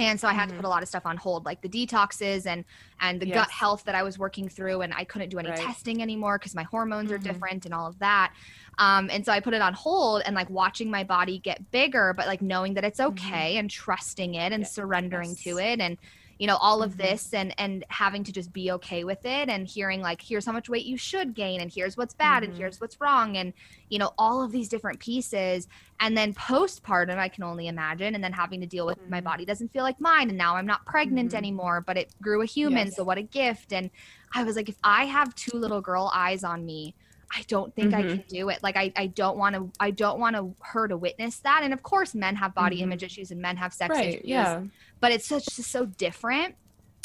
[0.00, 0.56] and so i had mm-hmm.
[0.56, 2.64] to put a lot of stuff on hold like the detoxes and
[3.00, 3.34] and the yes.
[3.34, 5.58] gut health that i was working through and i couldn't do any right.
[5.58, 7.14] testing anymore because my hormones mm-hmm.
[7.14, 8.32] are different and all of that
[8.78, 12.14] um, and so i put it on hold and like watching my body get bigger
[12.16, 13.12] but like knowing that it's mm-hmm.
[13.12, 13.60] okay mm-hmm.
[13.60, 14.72] and trusting it and yes.
[14.72, 15.42] surrendering yes.
[15.42, 15.96] to it and
[16.40, 17.02] you know all of mm-hmm.
[17.02, 20.52] this and and having to just be okay with it and hearing like here's how
[20.52, 22.50] much weight you should gain and here's what's bad mm-hmm.
[22.50, 23.52] and here's what's wrong and
[23.90, 25.68] you know all of these different pieces
[26.00, 29.10] and then postpartum i can only imagine and then having to deal with mm-hmm.
[29.10, 31.36] my body doesn't feel like mine and now i'm not pregnant mm-hmm.
[31.36, 32.96] anymore but it grew a human yes.
[32.96, 33.90] so what a gift and
[34.34, 36.94] i was like if i have two little girl eyes on me
[37.32, 38.08] I don't think mm-hmm.
[38.08, 38.62] I can do it.
[38.62, 41.62] Like I, I don't want to I don't want to her to witness that.
[41.62, 42.84] And of course men have body mm-hmm.
[42.84, 44.22] image issues and men have sex right, issues.
[44.24, 44.62] Yeah.
[44.98, 46.56] But it's such just so different.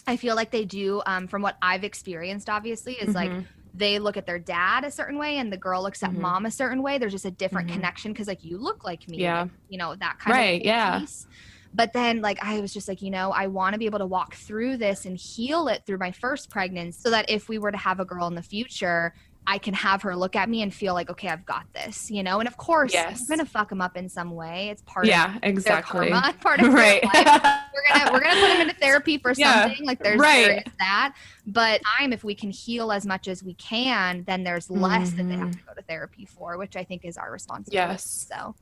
[0.07, 3.37] I feel like they do um, from what I've experienced obviously is mm-hmm.
[3.37, 6.21] like they look at their dad a certain way and the girl looks at mm-hmm.
[6.21, 6.97] mom a certain way.
[6.97, 7.77] There's just a different mm-hmm.
[7.77, 9.17] connection because like you look like me.
[9.17, 9.43] Yeah.
[9.43, 10.99] Like, you know, that kind right, of yeah.
[10.99, 11.27] Piece
[11.75, 14.05] but then like i was just like you know i want to be able to
[14.05, 17.71] walk through this and heal it through my first pregnancy so that if we were
[17.71, 19.13] to have a girl in the future
[19.47, 22.23] I can have her look at me and feel like, okay, I've got this, you
[22.23, 22.39] know.
[22.39, 23.21] And of course, yes.
[23.21, 24.69] I'm gonna fuck them up in some way.
[24.69, 26.09] It's part yeah, of exactly.
[26.11, 27.03] Karma, part of right.
[27.03, 29.77] we're gonna we're gonna put them into therapy for something.
[29.79, 30.45] Yeah, like there's right.
[30.47, 31.15] there that.
[31.47, 35.17] But time, if we can heal as much as we can, then there's less mm-hmm.
[35.17, 35.67] that they have to mm-hmm.
[35.67, 37.91] go to therapy for, which I think is our responsibility.
[37.91, 38.27] Yes.
[38.29, 38.55] So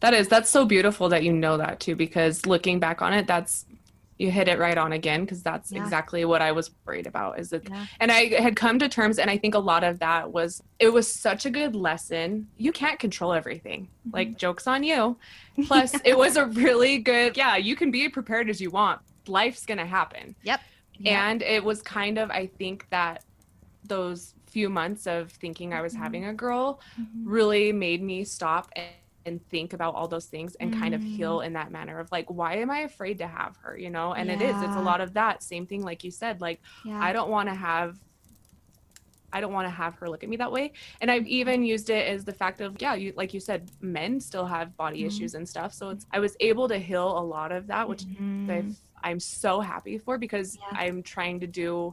[0.00, 3.26] that is that's so beautiful that you know that too, because looking back on it,
[3.26, 3.64] that's
[4.18, 5.82] you hit it right on again because that's yeah.
[5.82, 7.86] exactly what I was worried about is it yeah.
[8.00, 10.92] and I had come to terms and I think a lot of that was it
[10.92, 12.48] was such a good lesson.
[12.56, 13.82] You can't control everything.
[13.82, 14.16] Mm-hmm.
[14.16, 15.16] Like jokes on you.
[15.66, 19.00] Plus it was a really good yeah, you can be prepared as you want.
[19.26, 20.34] Life's going to happen.
[20.44, 20.60] Yep.
[20.98, 21.18] yep.
[21.18, 23.24] And it was kind of I think that
[23.84, 26.02] those few months of thinking I was mm-hmm.
[26.02, 27.28] having a girl mm-hmm.
[27.28, 28.86] really made me stop and
[29.26, 30.78] and think about all those things and mm.
[30.78, 31.46] kind of heal mm.
[31.46, 34.28] in that manner of like why am i afraid to have her you know and
[34.28, 34.34] yeah.
[34.34, 36.98] it is it's a lot of that same thing like you said like yeah.
[37.00, 37.98] i don't want to have
[39.32, 40.72] I don't want to have her look at me that way.
[41.02, 44.18] And I've even used it as the fact of, yeah, you like you said, men
[44.18, 45.08] still have body mm-hmm.
[45.08, 45.74] issues and stuff.
[45.74, 48.70] So it's I was able to heal a lot of that, which mm-hmm.
[49.02, 50.78] I'm so happy for because yeah.
[50.78, 51.92] I'm trying to do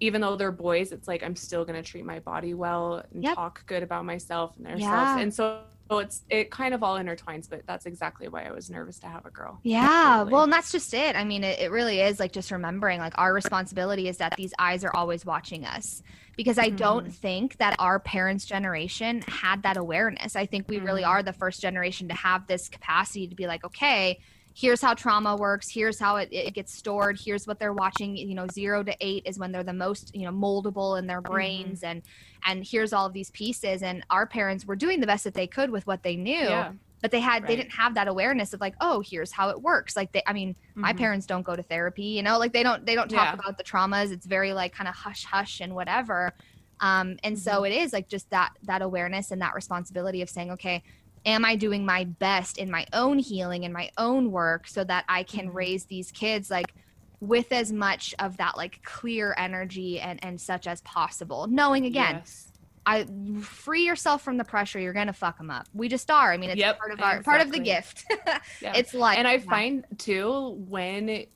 [0.00, 3.34] even though they're boys, it's like I'm still gonna treat my body well and yep.
[3.34, 4.82] talk good about myself and themselves.
[4.82, 5.18] Yeah.
[5.18, 5.60] And so
[5.90, 9.08] so it's it kind of all intertwines, but that's exactly why I was nervous to
[9.08, 9.58] have a girl.
[9.64, 10.22] Yeah.
[10.22, 11.16] Well, and that's just it.
[11.16, 14.54] I mean, it, it really is like just remembering like our responsibility is that these
[14.56, 16.00] eyes are always watching us
[16.36, 16.76] because I mm-hmm.
[16.76, 20.36] don't think that our parents' generation had that awareness.
[20.36, 20.86] I think we mm-hmm.
[20.86, 24.20] really are the first generation to have this capacity to be like, okay,
[24.54, 28.34] here's how trauma works here's how it, it gets stored here's what they're watching you
[28.34, 31.80] know zero to eight is when they're the most you know moldable in their brains
[31.80, 31.90] mm-hmm.
[31.90, 32.02] and
[32.46, 35.46] and here's all of these pieces and our parents were doing the best that they
[35.46, 36.72] could with what they knew yeah.
[37.00, 37.48] but they had right.
[37.48, 40.32] they didn't have that awareness of like oh here's how it works like they i
[40.32, 40.80] mean mm-hmm.
[40.80, 43.34] my parents don't go to therapy you know like they don't they don't talk yeah.
[43.34, 46.32] about the traumas it's very like kind of hush hush and whatever
[46.80, 47.42] Um, and mm-hmm.
[47.42, 50.82] so it is like just that that awareness and that responsibility of saying, okay,
[51.26, 55.04] am I doing my best in my own healing and my own work so that
[55.08, 55.56] I can mm-hmm.
[55.56, 56.74] raise these kids like
[57.20, 62.16] with as much of that like clear energy and and such as possible knowing again
[62.16, 62.50] yes.
[62.86, 63.06] I
[63.42, 64.80] free yourself from the pressure.
[64.80, 65.66] You're gonna fuck them up.
[65.74, 66.32] We just are.
[66.32, 67.30] I mean, it's yep, part of our exactly.
[67.30, 68.04] part of the gift.
[68.62, 68.72] yeah.
[68.74, 69.38] It's like, and I yeah.
[69.40, 71.26] find too when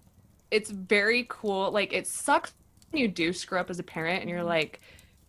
[0.50, 1.70] it's very cool.
[1.70, 2.54] Like it sucks
[2.90, 4.48] when you do screw up as a parent, and you're mm-hmm.
[4.48, 4.80] like,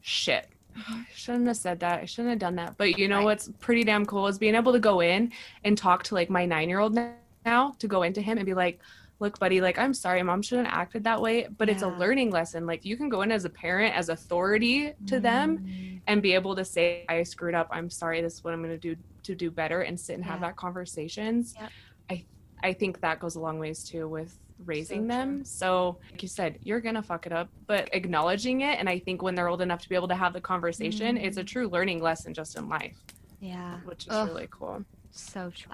[0.02, 0.48] shit.
[0.90, 2.02] I shouldn't have said that.
[2.02, 2.78] I shouldn't have done that.
[2.78, 3.26] But you know right.
[3.26, 5.32] what's pretty damn cool is being able to go in
[5.64, 6.98] and talk to like my nine year old
[7.46, 8.80] now to go into him and be like,
[9.20, 11.74] look buddy like i'm sorry mom shouldn't have acted that way but yeah.
[11.74, 15.16] it's a learning lesson like you can go in as a parent as authority to
[15.16, 15.22] mm.
[15.22, 18.62] them and be able to say i screwed up i'm sorry this is what i'm
[18.62, 20.32] going to do to do better and sit and yeah.
[20.32, 21.70] have that conversations yep.
[22.10, 22.24] i
[22.64, 26.30] i think that goes a long ways too with raising so them so like you
[26.30, 29.62] said you're gonna fuck it up but acknowledging it and i think when they're old
[29.62, 31.24] enough to be able to have the conversation mm.
[31.24, 31.48] it's a mm.
[31.48, 32.96] true learning lesson just in life
[33.42, 34.30] yeah which is Ugh.
[34.30, 35.72] really cool so true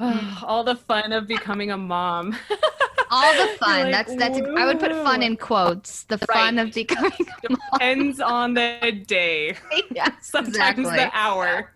[0.42, 2.36] all the fun of becoming a mom.
[3.10, 3.82] all the fun.
[3.84, 4.38] Like, that's that's.
[4.40, 6.04] I would put fun in quotes.
[6.04, 6.66] The fun right.
[6.66, 7.12] of becoming.
[7.42, 9.56] Depends on the day.
[9.92, 10.96] Yeah, sometimes exactly.
[10.96, 11.72] the hour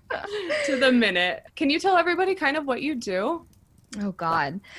[0.67, 1.45] to the minute.
[1.57, 3.45] Can you tell everybody kind of what you do?
[4.01, 4.61] Oh God.
[4.63, 4.71] Yeah,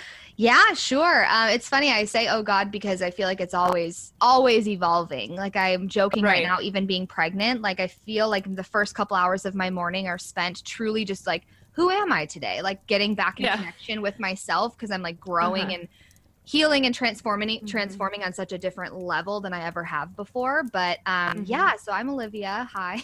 [0.73, 1.25] sure.
[1.25, 5.35] Uh, it's funny I say "oh God" because I feel like it's always always evolving.
[5.35, 6.31] Like I'm joking right.
[6.31, 7.61] right now, even being pregnant.
[7.61, 11.25] Like I feel like the first couple hours of my morning are spent truly just
[11.25, 11.43] like
[11.75, 12.61] who am I today?
[12.61, 13.57] Like getting back in yeah.
[13.57, 15.75] connection with myself because I'm like growing uh-huh.
[15.79, 15.87] and
[16.45, 17.65] healing and transforming mm-hmm.
[17.65, 20.63] transforming on such a different level than I ever have before.
[20.63, 21.43] But um, mm-hmm.
[21.45, 22.69] yeah, so I'm Olivia.
[22.73, 22.95] Hi.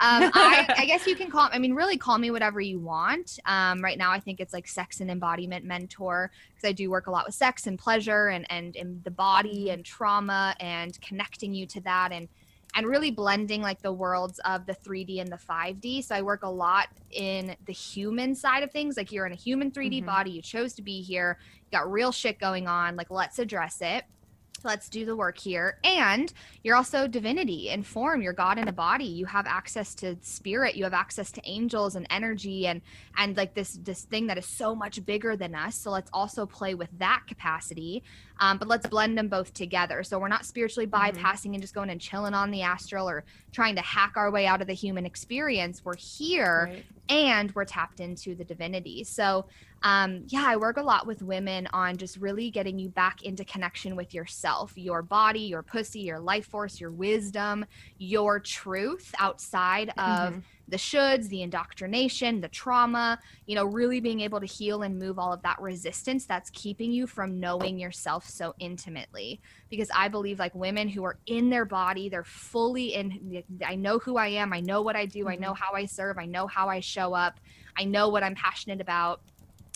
[0.00, 1.48] um, I, I, guess you can call.
[1.52, 3.38] I mean, really call me whatever you want.
[3.44, 7.06] Um, right now, I think it's like sex and embodiment mentor because I do work
[7.06, 11.54] a lot with sex and pleasure and and, and the body and trauma and connecting
[11.54, 12.28] you to that and
[12.74, 16.04] and really blending like the worlds of the 3D and the 5D.
[16.04, 18.96] So I work a lot in the human side of things.
[18.96, 20.06] Like you're in a human 3D mm-hmm.
[20.06, 21.38] body, you chose to be here,
[21.70, 22.96] you got real shit going on.
[22.96, 24.04] Like let's address it
[24.64, 28.72] let's do the work here and you're also divinity in form you're god in a
[28.72, 32.80] body you have access to spirit you have access to angels and energy and
[33.18, 36.46] and like this this thing that is so much bigger than us so let's also
[36.46, 38.02] play with that capacity
[38.40, 41.16] um, but let's blend them both together so we're not spiritually mm-hmm.
[41.16, 41.54] bypassing mm-hmm.
[41.54, 44.60] and just going and chilling on the astral or trying to hack our way out
[44.60, 46.84] of the human experience we're here right.
[47.12, 49.46] And we're tapped into the divinity so
[49.84, 53.44] um, yeah, I work a lot with women on just really getting you back into
[53.44, 57.64] connection with yourself, your body, your pussy, your life force, your wisdom,
[57.98, 60.38] your truth outside of mm-hmm.
[60.72, 65.18] The shoulds, the indoctrination, the trauma, you know, really being able to heal and move
[65.18, 69.38] all of that resistance that's keeping you from knowing yourself so intimately.
[69.68, 73.98] Because I believe like women who are in their body, they're fully in, I know
[73.98, 75.28] who I am, I know what I do, mm-hmm.
[75.28, 77.38] I know how I serve, I know how I show up,
[77.76, 79.20] I know what I'm passionate about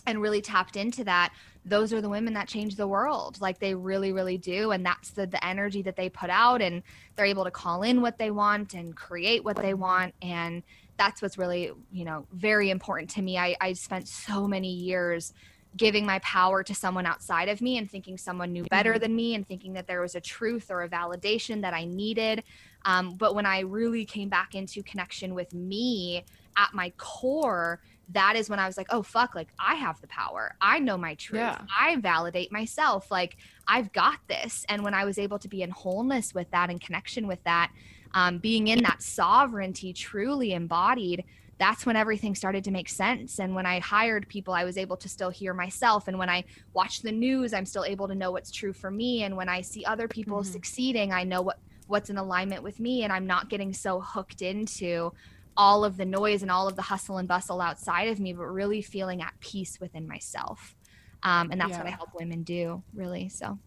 [0.06, 1.32] and really tapped into that
[1.64, 5.11] those are the women that change the world like they really really do and that's
[5.11, 6.82] the the energy that they put out and
[7.16, 10.62] they're able to call in what they want and create what they want and
[10.96, 15.32] that's what's really you know very important to me i i spent so many years
[15.76, 19.00] giving my power to someone outside of me and thinking someone knew better mm-hmm.
[19.00, 22.42] than me and thinking that there was a truth or a validation that i needed
[22.85, 26.24] um, but when i really came back into connection with me
[26.56, 27.80] at my core
[28.11, 30.54] that is when I was like, oh, fuck, like I have the power.
[30.61, 31.40] I know my truth.
[31.40, 31.59] Yeah.
[31.78, 33.11] I validate myself.
[33.11, 34.64] Like I've got this.
[34.68, 37.72] And when I was able to be in wholeness with that and connection with that,
[38.14, 41.24] um, being in that sovereignty truly embodied,
[41.58, 43.38] that's when everything started to make sense.
[43.38, 46.06] And when I hired people, I was able to still hear myself.
[46.06, 49.22] And when I watch the news, I'm still able to know what's true for me.
[49.22, 50.52] And when I see other people mm-hmm.
[50.52, 54.42] succeeding, I know what what's in alignment with me and I'm not getting so hooked
[54.42, 55.12] into
[55.56, 58.44] all of the noise and all of the hustle and bustle outside of me, but
[58.44, 60.74] really feeling at peace within myself.
[61.22, 61.78] Um, and that's yeah.
[61.78, 63.28] what I help women do, really.
[63.28, 63.58] So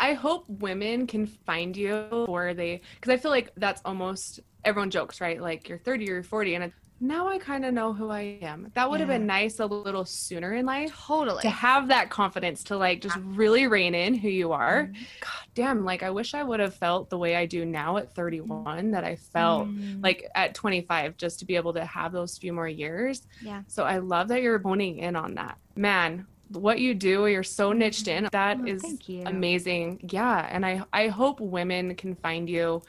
[0.00, 4.90] I hope women can find you where they, because I feel like that's almost everyone
[4.90, 5.40] jokes, right?
[5.40, 8.70] Like you're 30 or 40, and now I kind of know who I am.
[8.74, 9.06] That would yeah.
[9.06, 10.94] have been nice a little sooner in life.
[10.96, 11.42] Totally.
[11.42, 14.84] To have that confidence to like just really rein in who you are.
[14.84, 15.02] Mm-hmm.
[15.20, 18.14] God damn, like I wish I would have felt the way I do now at
[18.14, 18.90] 31 mm-hmm.
[18.92, 20.00] that I felt mm-hmm.
[20.00, 23.26] like at 25 just to be able to have those few more years.
[23.42, 23.62] Yeah.
[23.66, 25.58] So I love that you're honing in on that.
[25.74, 26.26] Man,
[26.56, 28.84] what you do you're so niched in That oh, is
[29.26, 32.82] amazing yeah and i i hope women can find you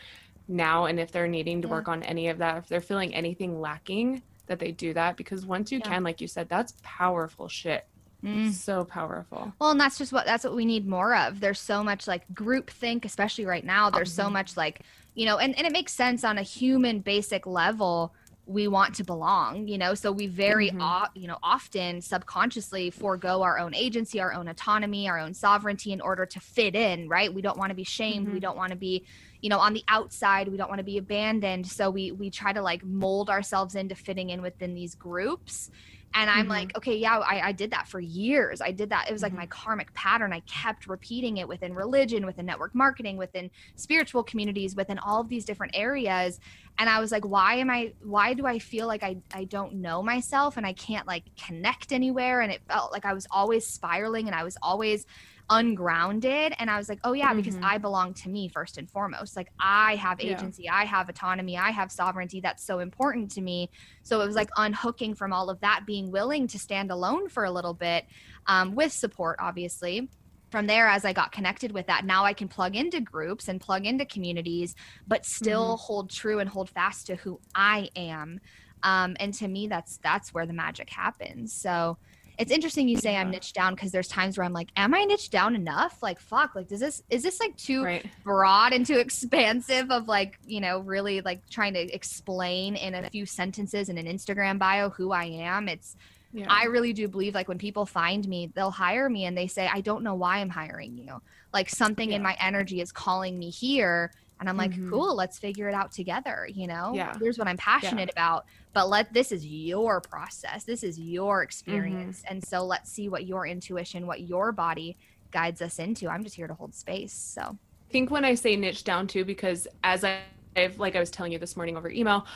[0.47, 1.73] now and if they're needing to yeah.
[1.73, 5.45] work on any of that if they're feeling anything lacking that they do that because
[5.45, 5.89] once you yeah.
[5.89, 7.87] can like you said that's powerful shit
[8.23, 8.53] Mm.
[8.53, 9.53] So powerful.
[9.59, 11.41] Well, and that's just what that's what we need more of.
[11.41, 13.89] There's so much like group think, especially right now.
[13.89, 14.27] There's mm-hmm.
[14.27, 14.81] so much like,
[15.13, 18.13] you know, and, and it makes sense on a human basic level
[18.45, 19.93] we want to belong you know?
[19.93, 20.81] So we very mm-hmm.
[20.81, 25.91] o- you know often subconsciously forego our own agency our own autonomy our own sovereignty
[25.91, 27.33] in order to fit in right?
[27.33, 28.25] We don't want to be shamed.
[28.25, 28.33] Mm-hmm.
[28.33, 29.05] we don't want to be
[29.41, 30.47] you know on the outside.
[30.47, 31.67] We don't want to be abandoned.
[31.67, 35.69] So we we try to like mold ourselves into fitting in within these groups
[36.15, 36.49] and i'm mm-hmm.
[36.49, 39.31] like okay yeah I, I did that for years i did that it was like
[39.31, 39.41] mm-hmm.
[39.41, 44.75] my karmic pattern i kept repeating it within religion within network marketing within spiritual communities
[44.75, 46.39] within all of these different areas
[46.77, 49.73] and i was like why am i why do i feel like i i don't
[49.73, 53.65] know myself and i can't like connect anywhere and it felt like i was always
[53.65, 55.05] spiraling and i was always
[55.49, 57.65] ungrounded and i was like oh yeah because mm-hmm.
[57.65, 60.75] i belong to me first and foremost like i have agency yeah.
[60.75, 63.69] i have autonomy i have sovereignty that's so important to me
[64.03, 67.43] so it was like unhooking from all of that being willing to stand alone for
[67.43, 68.05] a little bit
[68.47, 70.07] um, with support obviously
[70.49, 73.59] from there as i got connected with that now i can plug into groups and
[73.59, 74.75] plug into communities
[75.07, 75.85] but still mm-hmm.
[75.85, 78.39] hold true and hold fast to who i am
[78.83, 81.97] um, and to me that's that's where the magic happens so
[82.37, 85.03] it's interesting you say I'm niched down because there's times where I'm like, am I
[85.03, 86.01] niched down enough?
[86.01, 88.05] Like, fuck, like, does this, is this like too right.
[88.23, 93.09] broad and too expansive of like, you know, really like trying to explain in a
[93.09, 95.67] few sentences in an Instagram bio who I am?
[95.67, 95.95] It's,
[96.33, 96.47] yeah.
[96.49, 99.69] I really do believe like when people find me, they'll hire me and they say,
[99.71, 101.21] I don't know why I'm hiring you.
[101.53, 102.15] Like something yeah.
[102.15, 104.11] in my energy is calling me here
[104.43, 104.89] and I'm like, mm-hmm.
[104.89, 106.45] cool, let's figure it out together.
[106.53, 107.17] You know, yeah.
[107.17, 108.23] here's what I'm passionate yeah.
[108.23, 108.45] about.
[108.73, 110.65] But let this is your process.
[110.65, 111.45] This is your mm-hmm.
[111.45, 112.19] experience.
[112.19, 112.33] Mm-hmm.
[112.33, 114.97] And so let's see what your intuition, what your body
[115.31, 116.09] guides us into.
[116.09, 117.13] I'm just here to hold space.
[117.13, 120.19] So I think when I say niche down too, because as I,
[120.57, 122.27] I've like I was telling you this morning over email,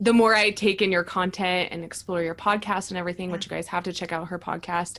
[0.00, 3.50] the more I take in your content and explore your podcast and everything, which you
[3.50, 4.98] guys have to check out her podcast.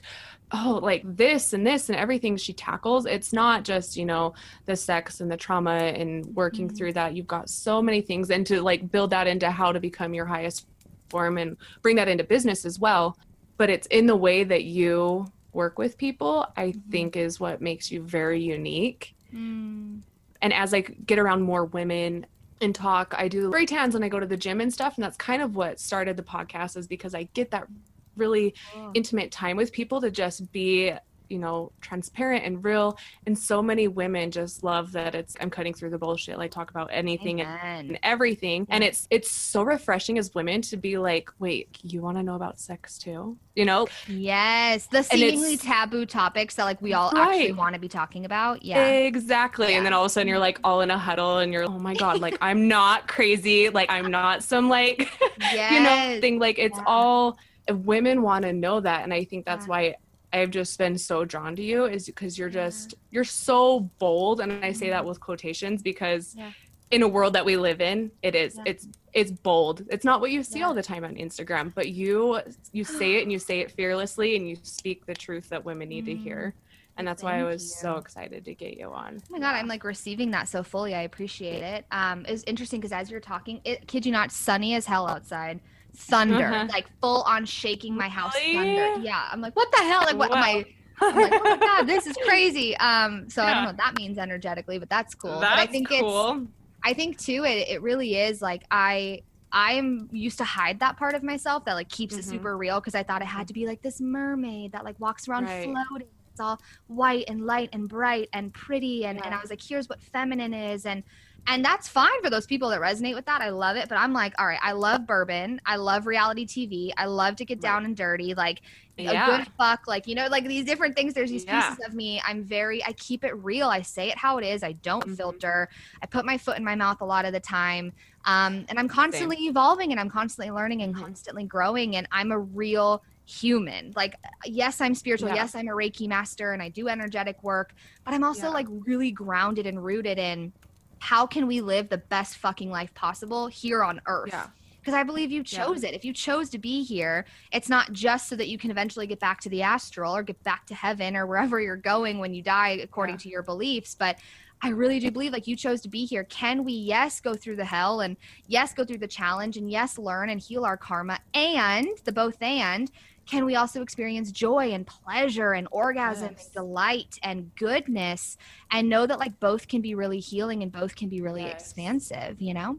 [0.51, 3.05] Oh, like this and this and everything she tackles.
[3.05, 6.77] It's not just, you know, the sex and the trauma and working mm-hmm.
[6.77, 7.15] through that.
[7.15, 10.25] You've got so many things and to like build that into how to become your
[10.25, 10.67] highest
[11.09, 13.17] form and bring that into business as well.
[13.57, 16.91] But it's in the way that you work with people, I mm-hmm.
[16.91, 19.15] think is what makes you very unique.
[19.33, 20.01] Mm.
[20.41, 22.27] And as I get around more women
[22.61, 23.13] and talk.
[23.17, 24.95] I do spray tans and I go to the gym and stuff.
[24.95, 27.67] And that's kind of what started the podcast is because I get that
[28.15, 28.91] really oh.
[28.93, 30.93] intimate time with people to just be
[31.29, 35.73] you know transparent and real and so many women just love that it's i'm cutting
[35.73, 40.33] through the bullshit like talk about anything and everything and it's it's so refreshing as
[40.33, 44.87] women to be like wait you want to know about sex too you know yes
[44.87, 47.35] the seemingly taboo topics that like we all right.
[47.35, 49.77] actually want to be talking about yeah exactly yeah.
[49.77, 51.79] and then all of a sudden you're like all in a huddle and you're oh
[51.79, 55.09] my god like i'm not crazy like i'm not some like
[55.39, 55.71] yes.
[55.71, 56.83] you know thing like it's yeah.
[56.85, 57.37] all
[57.71, 59.69] women want to know that and i think that's yeah.
[59.69, 59.95] why
[60.35, 64.63] I've just been so drawn to you is because you're just you're so bold and
[64.65, 65.09] I say that mm-hmm.
[65.09, 66.51] with quotations because yeah.
[66.91, 68.63] in a world that we live in it is yeah.
[68.65, 72.41] it's it's bold it's not what you see all the time on Instagram but you
[72.73, 75.87] you say it and you say it fearlessly and you speak the truth that women
[75.87, 76.07] need mm.
[76.07, 76.53] to hear
[76.97, 77.69] and that's Thank why I was you.
[77.69, 79.17] so excited to get you on.
[79.21, 80.95] Oh my god, I'm like receiving that so fully.
[80.95, 81.85] I appreciate it.
[81.91, 85.59] Um, it's interesting because as you're talking, it kid you not, sunny as hell outside
[85.95, 86.67] thunder, uh-huh.
[86.69, 88.77] like full on shaking my house really?
[88.77, 89.01] thunder.
[89.01, 90.01] Yeah, I'm like, what the hell?
[90.01, 90.37] Like, what wow.
[90.37, 90.65] am I?
[91.01, 92.75] I'm like, oh my god, this is crazy.
[92.77, 93.49] Um, so yeah.
[93.49, 95.39] I don't know what that means energetically, but that's cool.
[95.39, 96.31] That's but I think cool.
[96.31, 96.51] it's,
[96.83, 101.15] I think too, it, it really is like I I'm used to hide that part
[101.15, 102.19] of myself that like keeps mm-hmm.
[102.19, 104.99] it super real because I thought it had to be like this mermaid that like
[104.99, 105.63] walks around right.
[105.63, 106.07] floating.
[106.31, 109.25] It's all white and light and bright and pretty and, yeah.
[109.25, 111.03] and I was like, here's what feminine is and
[111.47, 113.41] and that's fine for those people that resonate with that.
[113.41, 113.87] I love it.
[113.87, 115.61] But I'm like, all right, I love bourbon.
[115.65, 116.91] I love reality TV.
[116.97, 117.85] I love to get down right.
[117.85, 118.33] and dirty.
[118.33, 118.61] Like
[118.97, 119.35] yeah.
[119.35, 119.87] a good fuck.
[119.87, 121.13] Like, you know, like these different things.
[121.13, 121.69] There's these yeah.
[121.69, 122.21] pieces of me.
[122.25, 123.69] I'm very, I keep it real.
[123.69, 124.63] I say it how it is.
[124.63, 125.13] I don't mm-hmm.
[125.13, 125.69] filter.
[126.01, 127.93] I put my foot in my mouth a lot of the time.
[128.25, 129.49] Um, and I'm constantly Same.
[129.49, 131.03] evolving and I'm constantly learning and mm-hmm.
[131.03, 131.95] constantly growing.
[131.95, 133.93] And I'm a real human.
[133.95, 135.29] Like, yes, I'm spiritual.
[135.29, 135.35] Yeah.
[135.35, 138.53] Yes, I'm a Reiki master and I do energetic work, but I'm also yeah.
[138.53, 140.53] like really grounded and rooted in
[140.99, 144.29] how can we live the best fucking life possible here on earth?
[144.31, 144.47] Yeah.
[144.79, 145.89] Because I believe you chose yeah.
[145.89, 145.95] it.
[145.95, 149.19] If you chose to be here, it's not just so that you can eventually get
[149.19, 152.43] back to the astral or get back to heaven or wherever you're going when you
[152.43, 153.19] die, according yeah.
[153.19, 153.95] to your beliefs.
[153.95, 154.17] But
[154.61, 156.23] I really do believe like you chose to be here.
[156.25, 158.15] Can we, yes, go through the hell and
[158.47, 162.41] yes, go through the challenge and yes, learn and heal our karma and the both
[162.41, 162.91] and
[163.25, 166.45] can we also experience joy and pleasure and orgasm yes.
[166.45, 168.37] and delight and goodness
[168.71, 171.61] and know that like both can be really healing and both can be really yes.
[171.61, 172.77] expansive, you know?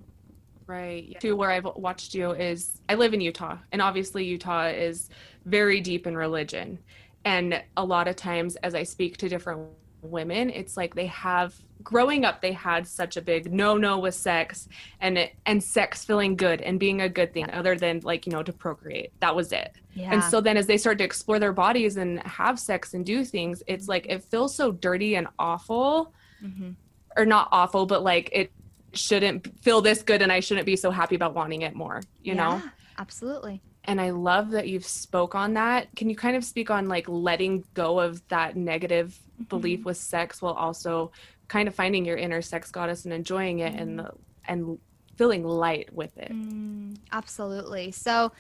[0.67, 1.17] Right.
[1.21, 5.11] To where I've watched you is I live in Utah, and obviously Utah is
[5.45, 6.79] very deep in religion.
[7.27, 9.61] and a lot of times as i speak to different
[10.01, 14.15] women it's like they have growing up they had such a big no no with
[14.15, 14.69] sex
[15.01, 18.33] and it, and sex feeling good and being a good thing other than like you
[18.33, 20.13] know to procreate that was it yeah.
[20.13, 23.25] and so then as they start to explore their bodies and have sex and do
[23.25, 26.71] things it's like it feels so dirty and awful mm-hmm.
[27.17, 28.53] or not awful but like it
[28.93, 32.35] shouldn't feel this good and i shouldn't be so happy about wanting it more you
[32.35, 32.63] yeah, know
[32.99, 36.89] absolutely and i love that you've spoke on that can you kind of speak on
[36.89, 39.45] like letting go of that negative mm-hmm.
[39.45, 41.11] belief with sex while also
[41.49, 44.01] kind of finding your inner sex goddess and enjoying it mm-hmm.
[44.01, 44.09] and
[44.49, 44.79] and
[45.17, 48.31] feeling light with it mm, absolutely so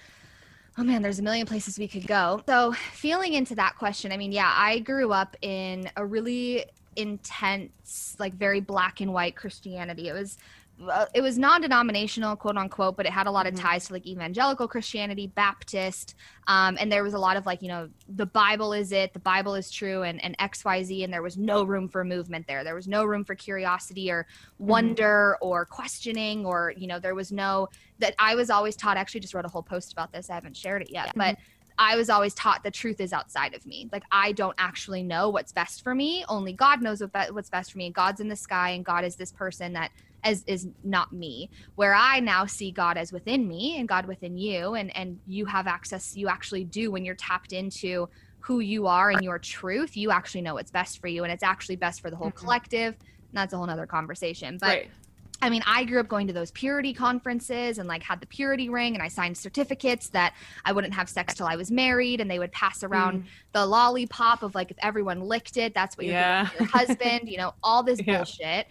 [0.78, 2.42] oh man there's a million places we could go.
[2.46, 8.16] So feeling into that question i mean yeah i grew up in a really intense
[8.18, 10.08] like very black and white christianity.
[10.08, 10.38] It was
[11.14, 13.66] it was non-denominational quote unquote but it had a lot of mm-hmm.
[13.66, 16.14] ties to like evangelical christianity baptist
[16.48, 19.18] um, and there was a lot of like you know the bible is it the
[19.18, 22.74] bible is true and, and xyz and there was no room for movement there there
[22.74, 24.66] was no room for curiosity or mm-hmm.
[24.66, 25.48] wonder mm-hmm.
[25.48, 29.20] or questioning or you know there was no that i was always taught I actually
[29.20, 31.20] just wrote a whole post about this i haven't shared it yet mm-hmm.
[31.20, 31.36] but
[31.78, 33.88] I was always taught the truth is outside of me.
[33.92, 36.24] Like I don't actually know what's best for me.
[36.28, 37.90] Only God knows what be- what's best for me.
[37.90, 39.90] God's in the sky, and God is this person that
[40.26, 44.36] as is not me where i now see god as within me and god within
[44.36, 48.08] you and and you have access you actually do when you're tapped into
[48.40, 51.42] who you are and your truth you actually know what's best for you and it's
[51.42, 52.38] actually best for the whole mm-hmm.
[52.38, 54.90] collective and that's a whole nother conversation but right.
[55.42, 58.68] I mean, I grew up going to those purity conferences and like had the purity
[58.68, 60.34] ring and I signed certificates that
[60.64, 63.26] I wouldn't have sex till I was married and they would pass around mm.
[63.52, 66.48] the lollipop of like if everyone licked it, that's what you're yeah.
[66.58, 68.16] your husband, you know, all this yeah.
[68.16, 68.66] bullshit.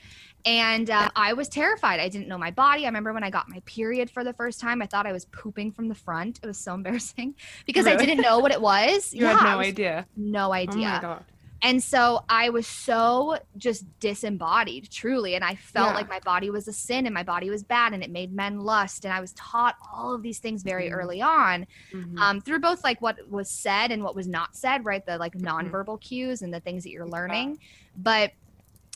[0.46, 2.00] And uh, I was terrified.
[2.00, 2.84] I didn't know my body.
[2.84, 5.26] I remember when I got my period for the first time, I thought I was
[5.26, 6.40] pooping from the front.
[6.44, 7.98] It was so embarrassing because really?
[7.98, 9.14] I didn't know what it was.
[9.14, 10.06] You yeah, had no idea.
[10.16, 10.88] No idea.
[10.88, 11.26] Oh my God.
[11.66, 15.34] And so I was so just disembodied, truly.
[15.34, 15.96] And I felt yeah.
[15.96, 18.60] like my body was a sin and my body was bad and it made men
[18.60, 19.04] lust.
[19.04, 21.00] And I was taught all of these things very mm-hmm.
[21.00, 22.20] early on mm-hmm.
[22.20, 25.04] um, through both like what was said and what was not said, right?
[25.04, 25.48] The like mm-hmm.
[25.48, 26.08] nonverbal mm-hmm.
[26.08, 27.58] cues and the things that you're learning.
[27.98, 28.34] But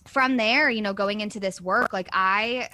[0.09, 2.69] from there, you know, going into this work, like I,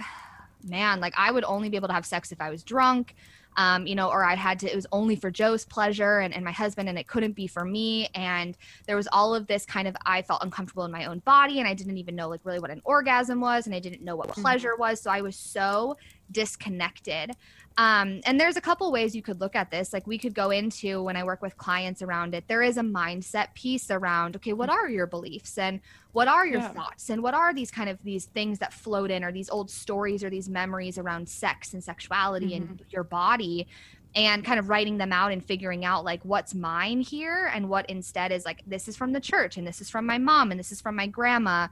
[0.63, 3.15] man, like I would only be able to have sex if I was drunk.
[3.57, 6.43] Um, you know, or I had to, it was only for Joe's pleasure and, and
[6.43, 8.09] my husband, and it couldn't be for me.
[8.13, 11.59] And there was all of this kind of, I felt uncomfortable in my own body,
[11.59, 14.17] and I didn't even know, like, really what an orgasm was, and I didn't know
[14.17, 14.41] what mm-hmm.
[14.41, 14.99] pleasure was.
[14.99, 15.95] So I was so
[16.31, 17.31] disconnected.
[17.77, 19.91] Um, and there's a couple ways you could look at this.
[19.91, 22.81] Like we could go into when I work with clients around it, there is a
[22.81, 25.81] mindset piece around, okay, what are your beliefs and
[26.13, 26.69] what are your yeah.
[26.69, 29.69] thoughts and what are these kind of these things that float in or these old
[29.69, 32.69] stories or these memories around sex and sexuality mm-hmm.
[32.69, 33.67] and your body
[34.15, 37.87] and kind of writing them out and figuring out like what's mine here and what
[37.89, 40.59] instead is like this is from the church and this is from my mom and
[40.59, 41.67] this is from my grandma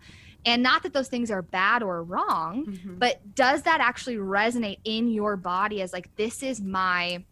[0.45, 2.95] and not that those things are bad or wrong, mm-hmm.
[2.95, 7.23] but does that actually resonate in your body as like, this is my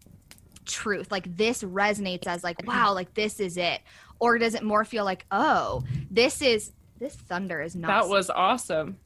[0.64, 1.10] truth?
[1.10, 3.80] Like, this resonates as like, wow, like this is it.
[4.18, 7.88] Or does it more feel like, oh, this is, this thunder is not.
[7.88, 8.96] That was awesome.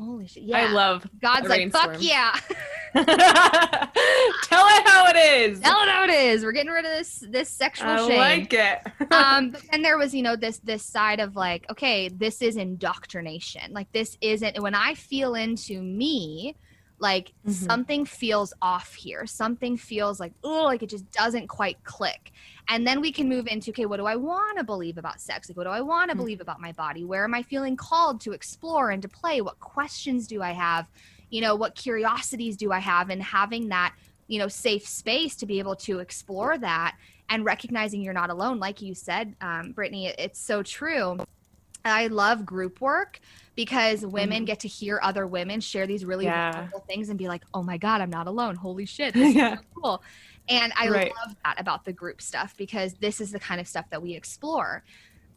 [0.00, 0.44] Holy shit.
[0.44, 0.58] Yeah.
[0.58, 2.32] I love God's like, fuck yeah.
[2.94, 5.60] Tell it how it is.
[5.60, 6.42] Tell it how it is.
[6.42, 8.12] We're getting rid of this this sexual I shame.
[8.12, 8.78] I like it.
[9.12, 12.56] um, but then there was, you know, this this side of like, okay, this is
[12.56, 13.72] indoctrination.
[13.72, 16.56] Like this isn't when I feel into me,
[17.00, 17.50] like mm-hmm.
[17.50, 19.26] something feels off here.
[19.26, 22.32] Something feels like, oh, like it just doesn't quite click.
[22.68, 25.48] And then we can move into, okay, what do I want to believe about sex?
[25.48, 26.22] Like, what do I want to mm-hmm.
[26.22, 27.04] believe about my body?
[27.04, 29.40] Where am I feeling called to explore and to play?
[29.40, 30.86] What questions do I have?
[31.30, 33.94] you know what curiosities do i have and having that
[34.26, 36.96] you know safe space to be able to explore that
[37.30, 41.18] and recognizing you're not alone like you said um, brittany it's so true
[41.84, 43.20] i love group work
[43.56, 44.44] because women mm-hmm.
[44.46, 46.54] get to hear other women share these really yeah.
[46.54, 49.54] wonderful things and be like oh my god i'm not alone holy shit this yeah.
[49.54, 50.02] is so cool
[50.48, 51.12] and i right.
[51.24, 54.14] love that about the group stuff because this is the kind of stuff that we
[54.14, 54.82] explore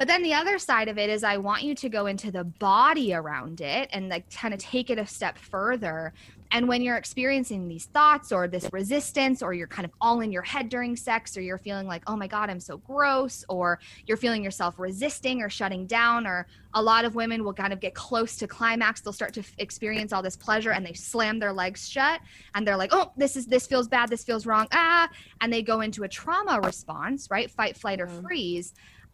[0.03, 2.43] but then the other side of it is I want you to go into the
[2.43, 6.11] body around it and like kind of take it a step further.
[6.51, 10.29] And when you're experiencing these thoughts or this resistance, or you're kind of all in
[10.29, 13.79] your head during sex, or you're feeling like, oh my God, I'm so gross, or
[14.05, 17.79] you're feeling yourself resisting or shutting down, or a lot of women will kind of
[17.79, 18.99] get close to climax.
[18.99, 22.19] They'll start to f- experience all this pleasure and they slam their legs shut
[22.55, 25.07] and they're like, oh, this is, this feels bad, this feels wrong, ah.
[25.39, 27.49] And they go into a trauma response, right?
[27.49, 28.25] Fight, flight, or mm-hmm.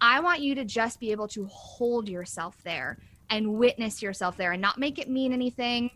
[0.01, 2.97] I want you to just be able to hold yourself there
[3.29, 5.91] and witness yourself there and not make it mean anything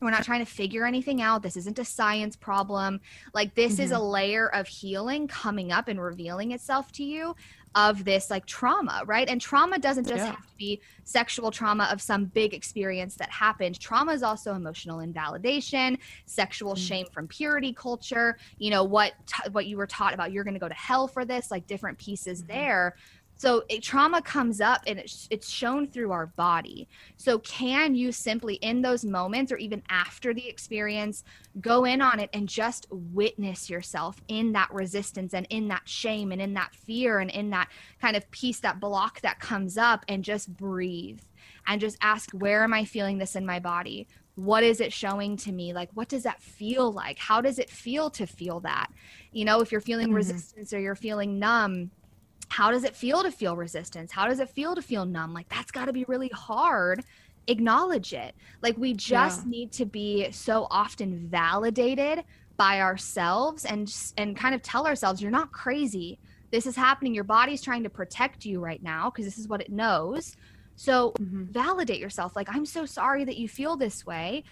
[0.00, 1.42] We're not trying to figure anything out.
[1.42, 3.00] This isn't a science problem.
[3.34, 3.82] Like, this mm-hmm.
[3.82, 4.04] is a mm-hmm.
[4.04, 7.36] layer of healing coming up and revealing itself to you
[7.76, 9.28] of this like trauma, right?
[9.28, 10.32] And trauma doesn't just yeah.
[10.32, 13.78] have to be sexual trauma of some big experience that happened.
[13.78, 16.82] Trauma is also emotional invalidation, sexual mm-hmm.
[16.82, 20.54] shame from purity culture, you know, what t- what you were taught about you're going
[20.54, 22.52] to go to hell for this, like different pieces mm-hmm.
[22.52, 22.96] there
[23.40, 26.86] so it, trauma comes up and it's, it's shown through our body.
[27.16, 31.24] So can you simply in those moments or even after the experience
[31.58, 36.32] go in on it and just witness yourself in that resistance and in that shame
[36.32, 40.04] and in that fear and in that kind of piece that block that comes up
[40.06, 41.20] and just breathe
[41.66, 44.06] and just ask where am I feeling this in my body?
[44.34, 45.72] What is it showing to me?
[45.72, 47.18] Like what does that feel like?
[47.18, 48.88] How does it feel to feel that?
[49.32, 50.16] You know, if you're feeling mm-hmm.
[50.16, 51.90] resistance or you're feeling numb,
[52.50, 54.10] how does it feel to feel resistance?
[54.10, 55.32] How does it feel to feel numb?
[55.32, 57.04] Like that's got to be really hard.
[57.46, 58.34] Acknowledge it.
[58.60, 59.50] Like we just yeah.
[59.50, 62.24] need to be so often validated
[62.56, 66.18] by ourselves and and kind of tell ourselves you're not crazy.
[66.50, 67.14] This is happening.
[67.14, 70.36] Your body's trying to protect you right now because this is what it knows.
[70.74, 71.44] So mm-hmm.
[71.44, 72.34] validate yourself.
[72.34, 74.42] Like I'm so sorry that you feel this way,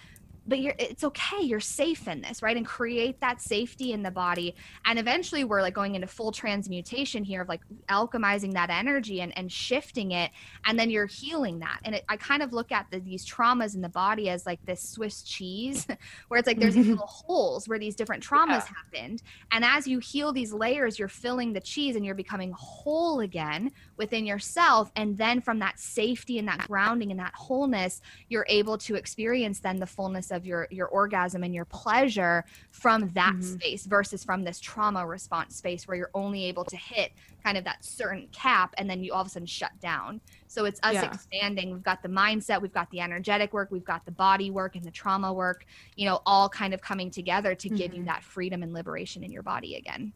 [0.49, 2.57] but you're it's okay you're safe in this right?
[2.57, 4.55] And create that safety in the body.
[4.85, 9.37] And eventually we're like going into full transmutation here of like alchemizing that energy and,
[9.37, 10.31] and shifting it
[10.65, 11.79] and then you're healing that.
[11.83, 14.63] And it, i kind of look at the, these traumas in the body as like
[14.65, 15.87] this swiss cheese
[16.27, 18.73] where it's like there's these little holes where these different traumas yeah.
[18.75, 19.23] happened.
[19.51, 23.71] And as you heal these layers you're filling the cheese and you're becoming whole again
[23.99, 28.77] within yourself and then from that safety and that grounding and that wholeness you're able
[28.77, 33.41] to experience then the fullness of your your orgasm and your pleasure from that mm-hmm.
[33.41, 37.11] space versus from this trauma response space where you're only able to hit
[37.43, 40.63] kind of that certain cap and then you all of a sudden shut down so
[40.63, 41.03] it's us yeah.
[41.03, 44.77] expanding we've got the mindset we've got the energetic work we've got the body work
[44.77, 45.65] and the trauma work
[45.97, 47.77] you know all kind of coming together to mm-hmm.
[47.77, 48.07] give you mm-hmm.
[48.07, 50.13] that freedom and liberation in your body again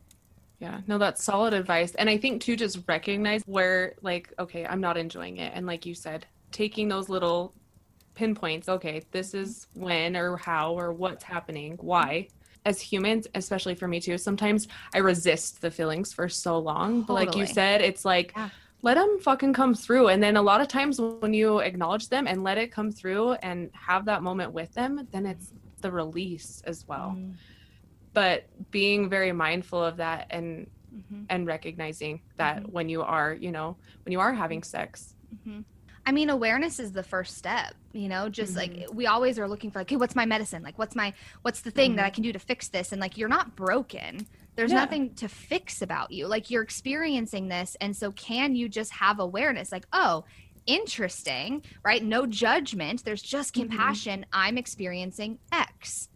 [0.63, 1.93] yeah, no, that's solid advice.
[1.95, 5.51] And I think too, just recognize where, like, okay, I'm not enjoying it.
[5.53, 7.53] And like you said, taking those little
[8.15, 12.29] pinpoints, okay, this is when or how or what's happening, why.
[12.63, 17.01] As humans, especially for me too, sometimes I resist the feelings for so long.
[17.01, 17.07] Totally.
[17.07, 18.47] But like you said, it's like, yeah.
[18.83, 20.07] let them fucking come through.
[20.07, 23.33] And then a lot of times when you acknowledge them and let it come through
[23.33, 25.51] and have that moment with them, then it's
[25.81, 27.17] the release as well.
[27.17, 27.33] Mm
[28.13, 31.23] but being very mindful of that and mm-hmm.
[31.29, 32.71] and recognizing that mm-hmm.
[32.71, 35.61] when you are you know when you are having sex mm-hmm.
[36.05, 38.95] I mean, awareness is the first step, you know, just like mm-hmm.
[38.95, 40.61] we always are looking for like, hey, what's my medicine?
[40.61, 42.15] Like, what's my, what's the thing that I mm-hmm.
[42.15, 42.91] can do to fix this?
[42.91, 44.27] And like, you're not broken.
[44.55, 44.79] There's yeah.
[44.79, 46.27] nothing to fix about you.
[46.27, 47.77] Like, you're experiencing this.
[47.79, 49.71] And so, can you just have awareness?
[49.71, 50.25] Like, oh,
[50.65, 52.03] interesting, right?
[52.03, 53.05] No judgment.
[53.05, 53.69] There's just mm-hmm.
[53.69, 54.21] compassion.
[54.21, 54.29] Mm-hmm.
[54.33, 56.09] I'm experiencing X.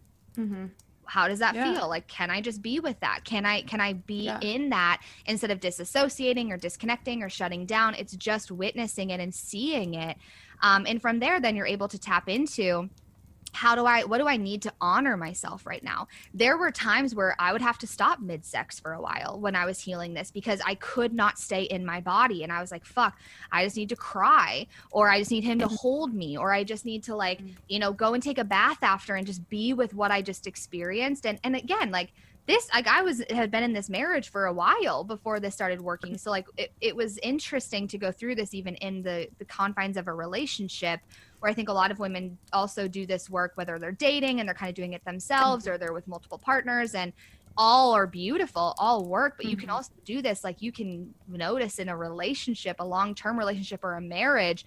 [1.08, 1.72] How does that yeah.
[1.72, 4.38] feel like can i just be with that can i can i be yeah.
[4.40, 9.34] in that instead of disassociating or disconnecting or shutting down it's just witnessing it and
[9.34, 10.16] seeing it
[10.62, 12.88] um, and from there then you're able to tap into
[13.52, 16.08] how do I, what do I need to honor myself right now?
[16.34, 19.56] There were times where I would have to stop mid sex for a while when
[19.56, 22.42] I was healing this because I could not stay in my body.
[22.42, 23.18] And I was like, fuck,
[23.52, 26.64] I just need to cry, or I just need him to hold me, or I
[26.64, 27.54] just need to, like, mm.
[27.68, 30.46] you know, go and take a bath after and just be with what I just
[30.46, 31.26] experienced.
[31.26, 32.12] And, and again, like,
[32.48, 35.80] this like i was had been in this marriage for a while before this started
[35.80, 39.44] working so like it, it was interesting to go through this even in the the
[39.44, 41.00] confines of a relationship
[41.40, 44.48] where I think a lot of women also do this work, whether they're dating and
[44.48, 47.12] they're kind of doing it themselves or they're with multiple partners and
[47.56, 49.50] all are beautiful, all work, but mm-hmm.
[49.50, 49.76] you can mm-hmm.
[49.76, 50.44] also do this.
[50.44, 54.64] Like you can notice in a relationship, a long term relationship or a marriage,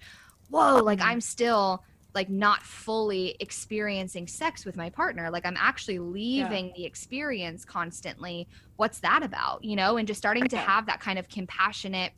[0.50, 1.08] whoa, like mm-hmm.
[1.08, 1.82] I'm still
[2.14, 6.72] like not fully experiencing sex with my partner like i'm actually leaving yeah.
[6.76, 8.46] the experience constantly
[8.76, 12.12] what's that about you know and just starting to have that kind of compassionate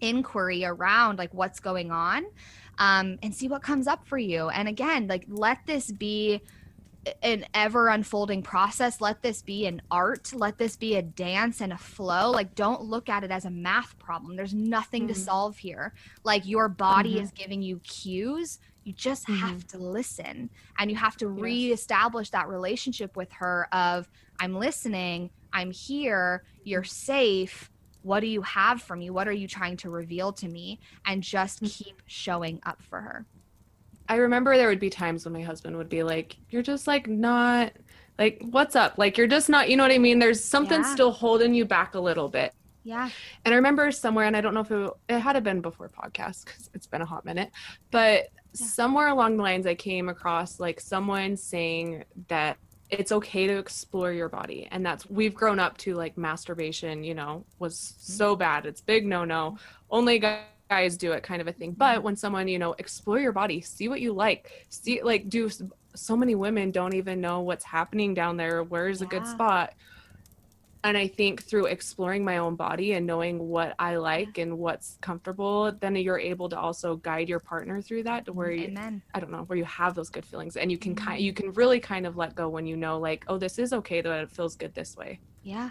[0.00, 2.24] inquiry around like what's going on
[2.78, 4.48] um, and see what comes up for you.
[4.48, 6.42] And again, like let this be
[7.22, 9.00] an ever unfolding process.
[9.00, 10.32] Let this be an art.
[10.32, 12.30] Let this be a dance and a flow.
[12.30, 14.36] Like, don't look at it as a math problem.
[14.36, 15.14] There's nothing mm-hmm.
[15.14, 15.94] to solve here.
[16.22, 17.24] Like, your body mm-hmm.
[17.24, 18.60] is giving you cues.
[18.84, 19.40] You just mm-hmm.
[19.40, 21.42] have to listen and you have to yes.
[21.42, 24.08] reestablish that relationship with her of,
[24.40, 27.70] I'm listening, I'm here, you're safe
[28.02, 29.12] what do you have from you?
[29.12, 30.80] What are you trying to reveal to me?
[31.06, 31.70] And just mm.
[31.70, 33.26] keep showing up for her.
[34.08, 37.06] I remember there would be times when my husband would be like, You're just like
[37.06, 37.72] not
[38.18, 38.98] like, what's up?
[38.98, 40.18] Like, you're just not, you know what I mean?
[40.18, 40.92] There's something yeah.
[40.92, 42.54] still holding you back a little bit.
[42.84, 43.08] Yeah.
[43.44, 46.44] And I remember somewhere, and I don't know if it, it had been before podcast
[46.44, 47.50] because it's been a hot minute,
[47.90, 48.66] but yeah.
[48.66, 52.58] somewhere along the lines I came across like someone saying that
[52.92, 54.68] it's okay to explore your body.
[54.70, 58.12] And that's we've grown up to like masturbation you know was mm-hmm.
[58.12, 58.66] so bad.
[58.66, 59.58] It's big no no.
[59.90, 61.72] Only guys do it kind of a thing.
[61.72, 62.04] But mm-hmm.
[62.04, 64.66] when someone you know explore your body see what you like.
[64.68, 65.50] See like do
[65.94, 68.62] so many women don't even know what's happening down there.
[68.62, 69.06] Where's yeah.
[69.06, 69.74] a good spot
[70.84, 74.98] and i think through exploring my own body and knowing what i like and what's
[75.00, 78.74] comfortable then you're able to also guide your partner through that to where you,
[79.14, 80.56] i don't know where you have those good feelings.
[80.56, 81.04] And you can mm-hmm.
[81.06, 83.72] kind you can really kind of let go when you know like oh this is
[83.72, 85.18] okay that it feels good this way.
[85.42, 85.70] Yeah.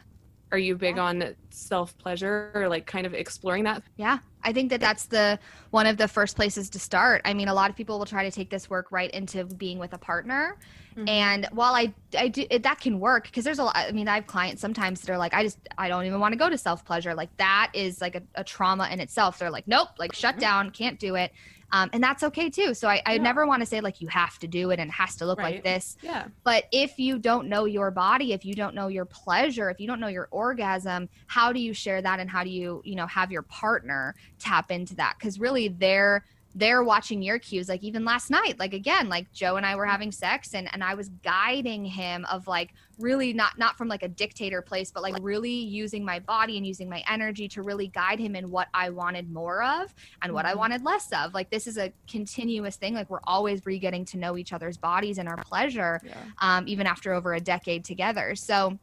[0.52, 1.04] Are you big yeah.
[1.04, 3.84] on self pleasure or like kind of exploring that?
[3.96, 5.40] Yeah i think that that's the
[5.72, 7.22] one of the first places to start.
[7.24, 9.80] I mean a lot of people will try to take this work right into being
[9.80, 10.58] with a partner.
[10.92, 11.08] Mm-hmm.
[11.08, 14.10] and while i i do it, that can work because there's a lot i mean
[14.10, 16.50] i have clients sometimes that are like i just i don't even want to go
[16.50, 19.40] to self pleasure like that is like a, a, trauma in itself.
[19.40, 20.42] They're like nope like shut mm-hmm.
[20.42, 21.32] down can't do it
[21.72, 22.74] um, and that's okay too.
[22.74, 23.22] So I, I yeah.
[23.22, 25.40] never want to say like you have to do it and it has to look
[25.40, 25.56] right.
[25.56, 25.98] like this.
[26.02, 26.28] Yeah.
[26.44, 29.88] But if you don't know your body, if you don't know your pleasure, if you
[29.88, 33.08] don't know your orgasm, how do you share that and how do you, you know,
[33.08, 35.16] have your partner tap into that?
[35.18, 36.26] Because really they're
[36.56, 39.86] they're watching your cues like even last night like again like joe and i were
[39.86, 44.04] having sex and and i was guiding him of like really not not from like
[44.04, 47.88] a dictator place but like really using my body and using my energy to really
[47.88, 50.60] guide him in what i wanted more of and what i mm-hmm.
[50.60, 54.38] wanted less of like this is a continuous thing like we're always re-getting to know
[54.38, 56.16] each other's bodies and our pleasure yeah.
[56.40, 58.78] um, even after over a decade together so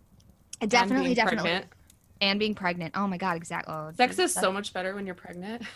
[0.66, 1.66] definitely definitely pregnant.
[2.20, 5.14] and being pregnant oh my god exactly oh, sex is so much better when you're
[5.14, 5.62] pregnant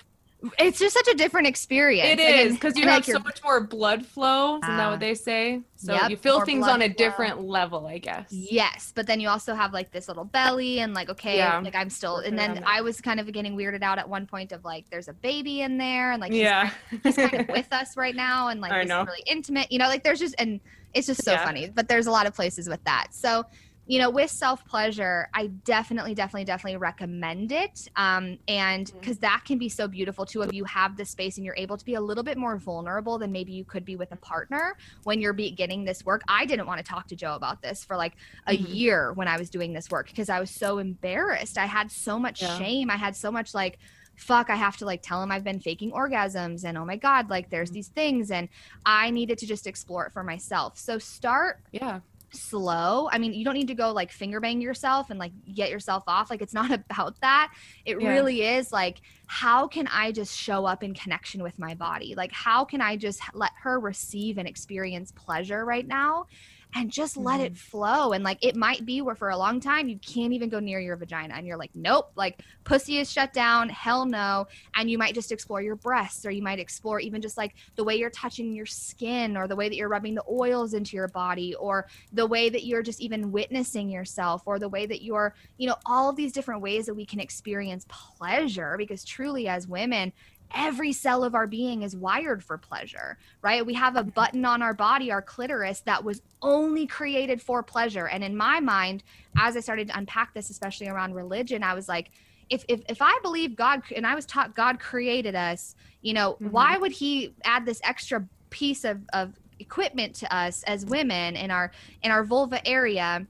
[0.59, 2.09] it's just such a different experience.
[2.09, 4.59] It is because you have like so much more blood flow.
[4.59, 4.97] Isn't that what ah.
[4.97, 5.61] they say?
[5.77, 7.45] So yep, you feel things on a different flow.
[7.45, 8.27] level, I guess.
[8.31, 11.59] Yes, but then you also have like this little belly and like okay, yeah.
[11.61, 12.19] like I'm still.
[12.19, 15.09] And then I was kind of getting weirded out at one point of like there's
[15.09, 17.97] a baby in there and like he's yeah, kind of, he's kind of with us
[17.97, 19.71] right now and like it's really intimate.
[19.71, 20.61] You know, like there's just and
[20.95, 21.45] it's just so yeah.
[21.45, 21.71] funny.
[21.73, 23.09] But there's a lot of places with that.
[23.13, 23.45] So
[23.87, 27.89] you know, with self pleasure, I definitely, definitely, definitely recommend it.
[27.97, 29.23] Um, and because mm-hmm.
[29.23, 31.85] that can be so beautiful too, if you have the space and you're able to
[31.85, 35.21] be a little bit more vulnerable than maybe you could be with a partner when
[35.21, 36.23] you're beginning this work.
[36.29, 38.15] I didn't want to talk to Joe about this for like
[38.47, 38.73] a mm-hmm.
[38.73, 41.59] year when I was doing this work because I was so embarrassed.
[41.59, 42.57] I had so much yeah.
[42.59, 42.89] shame.
[42.89, 43.79] I had so much like,
[44.15, 47.31] fuck i have to like tell him i've been faking orgasms and oh my god
[47.31, 47.77] like there's mm-hmm.
[47.77, 48.49] these things and
[48.85, 52.01] i needed to just explore it for myself so start yeah
[52.35, 53.09] slow.
[53.11, 56.05] I mean, you don't need to go like finger bang yourself and like get yourself
[56.07, 56.31] off.
[56.31, 57.53] Like it's not about that.
[57.85, 58.09] It yeah.
[58.09, 62.15] really is like how can I just show up in connection with my body?
[62.15, 66.27] Like how can I just let her receive and experience pleasure right now?
[66.75, 67.47] And just let mm-hmm.
[67.47, 68.13] it flow.
[68.13, 70.81] And like it might be where for a long time you can't even go near
[70.81, 74.47] your vagina and you're like, nope, like pussy is shut down, hell no.
[74.75, 77.85] And you might just explore your breasts or you might explore even just like the
[77.85, 81.09] way you're touching your skin or the way that you're rubbing the oils into your
[81.09, 85.35] body or the way that you're just even witnessing yourself or the way that you're,
[85.59, 89.69] you know, all of these different ways that we can experience pleasure because truly as
[89.69, 90.13] women,
[90.55, 93.65] every cell of our being is wired for pleasure, right?
[93.65, 98.09] We have a button on our body, our clitoris, that was only created for pleasure.
[98.09, 99.03] And in my mind,
[99.37, 102.11] as I started to unpack this, especially around religion, I was like,
[102.51, 106.35] if, if, if I believe God and I was taught God created us, you know,
[106.35, 106.51] mm-hmm.
[106.51, 111.51] why would he add this extra piece of, of equipment to us as women in
[111.51, 111.71] our
[112.03, 113.27] in our vulva area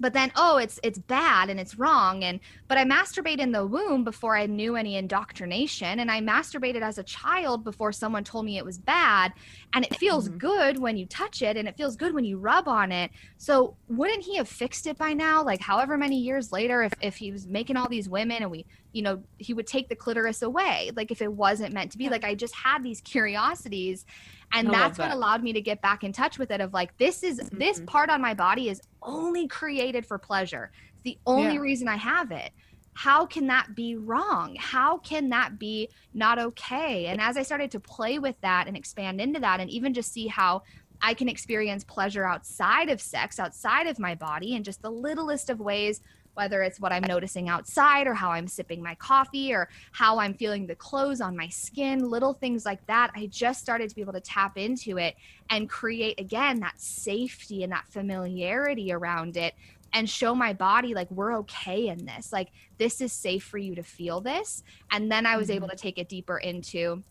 [0.00, 2.24] but then oh it's it's bad and it's wrong.
[2.24, 6.00] And but i masturbate in the womb before i knew any indoctrination.
[6.00, 9.32] And i masturbated as a child before someone told me it was bad.
[9.74, 10.38] And it feels mm-hmm.
[10.38, 13.10] good when you touch it and it feels good when you rub on it.
[13.36, 15.44] So wouldn't he have fixed it by now?
[15.44, 18.64] Like however many years later if, if he was making all these women and we
[18.92, 20.90] you know he would take the clitoris away.
[20.96, 22.08] Like if it wasn't meant to be.
[22.08, 24.06] Like i just had these curiosities
[24.52, 25.08] and I that's that.
[25.08, 27.58] what allowed me to get back in touch with it of like this is mm-hmm.
[27.58, 31.60] this part on my body is only created for pleasure it's the only yeah.
[31.60, 32.52] reason i have it
[32.94, 37.70] how can that be wrong how can that be not okay and as i started
[37.70, 40.62] to play with that and expand into that and even just see how
[41.02, 45.50] i can experience pleasure outside of sex outside of my body in just the littlest
[45.50, 46.00] of ways
[46.34, 50.34] whether it's what I'm noticing outside or how I'm sipping my coffee or how I'm
[50.34, 53.10] feeling the clothes on my skin, little things like that.
[53.14, 55.16] I just started to be able to tap into it
[55.50, 59.54] and create again that safety and that familiarity around it
[59.92, 62.32] and show my body like we're okay in this.
[62.32, 64.62] Like this is safe for you to feel this.
[64.90, 65.56] And then I was mm-hmm.
[65.56, 67.02] able to take it deeper into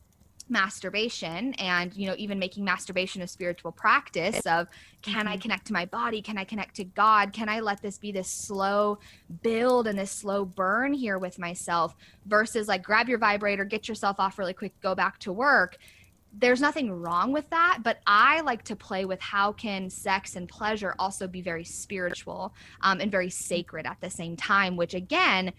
[0.49, 4.67] masturbation and you know even making masturbation a spiritual practice of
[5.01, 5.41] can i mm-hmm.
[5.41, 6.21] connect to my body?
[6.21, 7.33] Can i connect to god?
[7.33, 8.99] Can i let this be this slow
[9.41, 11.95] build and this slow burn here with myself
[12.25, 15.77] versus like grab your vibrator get yourself off really quick go back to work?
[16.31, 20.47] There's nothing wrong with that but i like to play with how can sex and
[20.47, 25.51] pleasure also be very spiritual um, and very sacred at the same time which again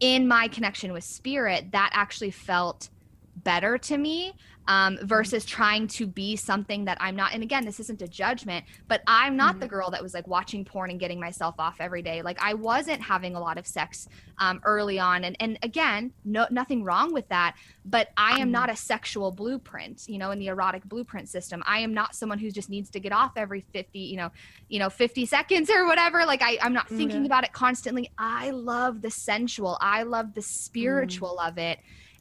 [0.00, 2.90] in my connection with spirit that actually felt
[3.36, 4.34] better to me
[4.68, 7.32] um, versus trying to be something that I'm not.
[7.32, 9.60] And again, this isn't a judgment, but I'm not mm-hmm.
[9.60, 12.22] the girl that was like watching porn and getting myself off every day.
[12.22, 14.08] Like I wasn't having a lot of sex
[14.38, 17.56] um, early on, and and again, no nothing wrong with that.
[17.84, 18.50] But I am mm-hmm.
[18.52, 21.62] not a sexual blueprint, you know, in the erotic blueprint system.
[21.66, 24.30] I am not someone who just needs to get off every 50, you know,
[24.68, 26.26] you know, 50 seconds or whatever.
[26.26, 27.26] Like I, I'm not thinking mm-hmm.
[27.26, 28.10] about it constantly.
[28.18, 29.78] I love the sensual.
[29.80, 30.44] I love the mm.
[30.44, 31.78] spiritual of it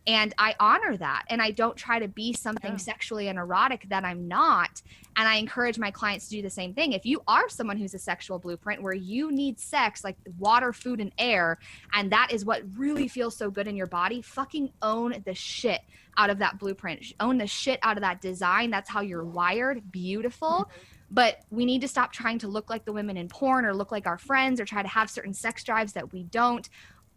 [0.07, 2.77] and i honor that and i don't try to be something yeah.
[2.77, 4.81] sexually and erotic that i'm not
[5.17, 6.93] and i encourage my clients to do the same thing.
[6.93, 10.99] If you are someone who's a sexual blueprint where you need sex like water food
[10.99, 11.57] and air
[11.93, 15.81] and that is what really feels so good in your body fucking own the shit
[16.17, 17.03] out of that blueprint.
[17.19, 18.69] Own the shit out of that design.
[18.71, 19.91] That's how you're wired.
[19.91, 20.47] Beautiful.
[20.47, 20.79] Mm-hmm.
[21.11, 23.91] but we need to stop trying to look like the women in porn or look
[23.91, 26.67] like our friends or try to have certain sex drives that we don't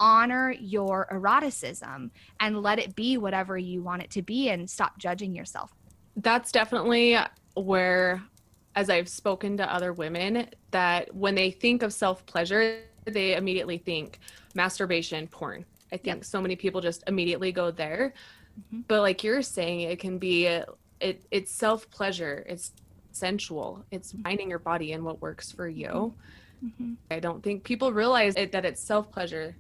[0.01, 4.99] honor your eroticism and let it be whatever you want it to be and stop
[4.99, 5.73] judging yourself.
[6.17, 7.17] That's definitely
[7.55, 8.23] where,
[8.75, 13.79] as I've spoken to other women, that when they think of self pleasure, they immediately
[13.79, 14.19] think
[14.55, 15.65] masturbation, porn.
[15.93, 16.25] I think yep.
[16.25, 18.13] so many people just immediately go there.
[18.59, 18.81] Mm-hmm.
[18.89, 20.47] But like you're saying, it can be
[21.01, 22.45] it it's self pleasure.
[22.49, 22.73] It's
[23.13, 23.85] sensual.
[23.91, 24.23] It's mm-hmm.
[24.23, 26.15] finding your body and what works for you.
[26.65, 26.95] Mm-hmm.
[27.11, 29.57] I don't think people realize it, that it's self pleasure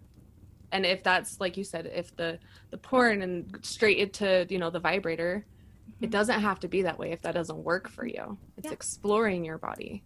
[0.72, 2.38] and if that's like you said if the
[2.70, 5.44] the porn and straight into you know the vibrator
[5.90, 6.04] mm-hmm.
[6.04, 8.72] it doesn't have to be that way if that doesn't work for you it's yeah.
[8.72, 10.02] exploring your body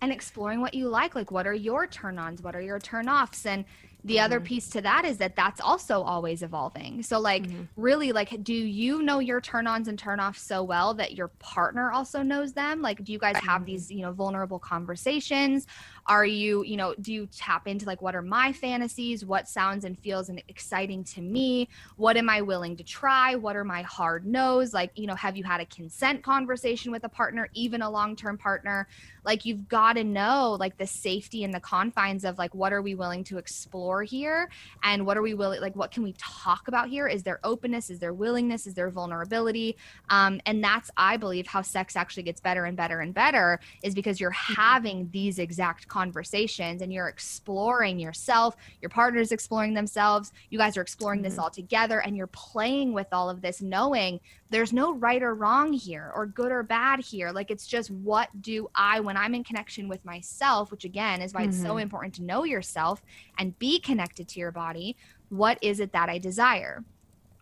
[0.00, 3.08] and exploring what you like like what are your turn ons what are your turn
[3.08, 3.64] offs and
[4.04, 4.24] the mm-hmm.
[4.24, 7.62] other piece to that is that that's also always evolving so like mm-hmm.
[7.76, 11.28] really like do you know your turn ons and turn offs so well that your
[11.38, 15.66] partner also knows them like do you guys have these you know vulnerable conversations
[16.08, 19.24] are you you know do you tap into like what are my fantasies?
[19.24, 21.68] What sounds and feels and exciting to me?
[21.96, 23.34] What am i willing to try?
[23.34, 24.72] What are my hard no's?
[24.72, 28.38] Like you know have you had a consent conversation with a partner even a long-term
[28.38, 28.88] partner?
[29.24, 32.82] Like you've got to know like the safety and the confines of like what are
[32.82, 34.48] we willing to explore here?
[34.82, 37.08] And what are we willing like what can we talk about here?
[37.08, 37.90] Is there openness?
[37.90, 38.66] Is there willingness?
[38.66, 39.76] Is there vulnerability?
[40.10, 43.94] Um, and that's i believe how sex actually gets better and better and better is
[43.94, 44.54] because you're mm-hmm.
[44.54, 50.82] having these exact conversations and you're exploring yourself your partner's exploring themselves you guys are
[50.82, 51.44] exploring this mm-hmm.
[51.44, 54.20] all together and you're playing with all of this knowing
[54.50, 58.28] there's no right or wrong here or good or bad here like it's just what
[58.42, 61.48] do i when i'm in connection with myself which again is why mm-hmm.
[61.48, 61.78] it's so mm-hmm.
[61.78, 63.02] important to know yourself
[63.38, 64.94] and be connected to your body
[65.30, 66.84] what is it that i desire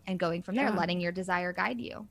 [0.06, 0.78] and going from there yeah.
[0.78, 2.06] letting your desire guide you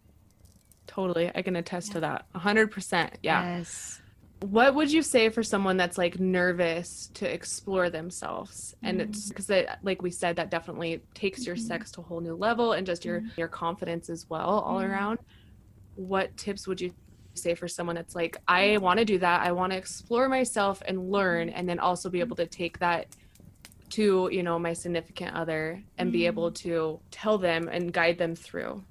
[0.87, 1.93] totally i can attest yeah.
[1.93, 4.01] to that 100% yeah yes
[4.43, 9.09] what would you say for someone that's like nervous to explore themselves and mm-hmm.
[9.09, 11.65] it's because it like we said that definitely takes your mm-hmm.
[11.65, 13.29] sex to a whole new level and just your mm-hmm.
[13.37, 14.91] your confidence as well all mm-hmm.
[14.91, 15.19] around
[15.95, 16.93] what tips would you
[17.35, 20.83] say for someone that's like i want to do that i want to explore myself
[20.85, 21.57] and learn mm-hmm.
[21.57, 23.07] and then also be able to take that
[23.89, 26.69] to you know my significant other and be able mm-hmm.
[26.69, 28.83] to tell them and guide them through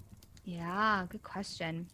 [0.44, 1.86] yeah good question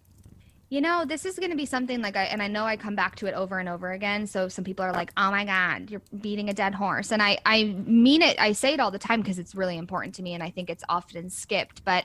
[0.71, 2.95] you know, this is going to be something like I, and I know I come
[2.95, 4.27] back to it over and over again.
[4.27, 7.11] So some people are like, oh my God, you're beating a dead horse.
[7.11, 10.15] And I, I mean it, I say it all the time because it's really important
[10.17, 11.85] to me and I think it's often skipped.
[11.85, 12.05] But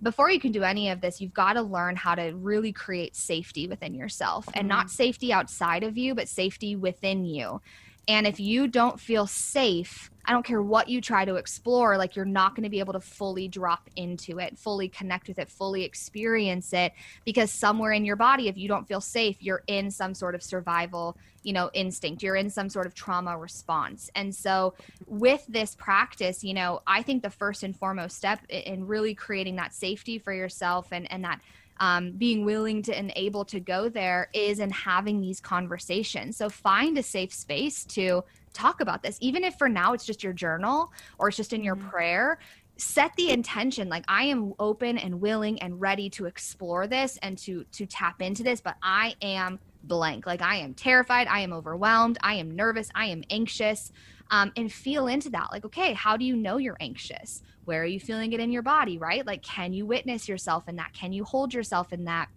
[0.00, 3.16] before you can do any of this, you've got to learn how to really create
[3.16, 4.94] safety within yourself and not mm-hmm.
[4.94, 7.60] safety outside of you, but safety within you.
[8.08, 12.16] And if you don't feel safe, I don't care what you try to explore, like
[12.16, 15.50] you're not going to be able to fully drop into it, fully connect with it,
[15.50, 16.92] fully experience it.
[17.26, 20.42] Because somewhere in your body, if you don't feel safe, you're in some sort of
[20.42, 22.22] survival, you know, instinct.
[22.22, 24.10] You're in some sort of trauma response.
[24.14, 24.74] And so,
[25.06, 29.56] with this practice, you know, I think the first and foremost step in really creating
[29.56, 31.40] that safety for yourself and, and that
[31.78, 36.36] um, being willing to and able to go there is in having these conversations.
[36.36, 38.22] So find a safe space to
[38.52, 41.64] talk about this, even if for now it's just your journal or it's just in
[41.64, 41.88] your mm-hmm.
[41.88, 42.38] prayer.
[42.76, 47.38] Set the intention like I am open and willing and ready to explore this and
[47.38, 50.26] to to tap into this, but I am blank.
[50.26, 53.92] Like I am terrified, I am overwhelmed, I am nervous, I am anxious.
[54.30, 55.48] Um, and feel into that.
[55.52, 57.42] Like, okay, how do you know you're anxious?
[57.66, 59.26] Where are you feeling it in your body right?
[59.26, 60.92] Like can you witness yourself in that?
[60.92, 62.28] Can you hold yourself in that?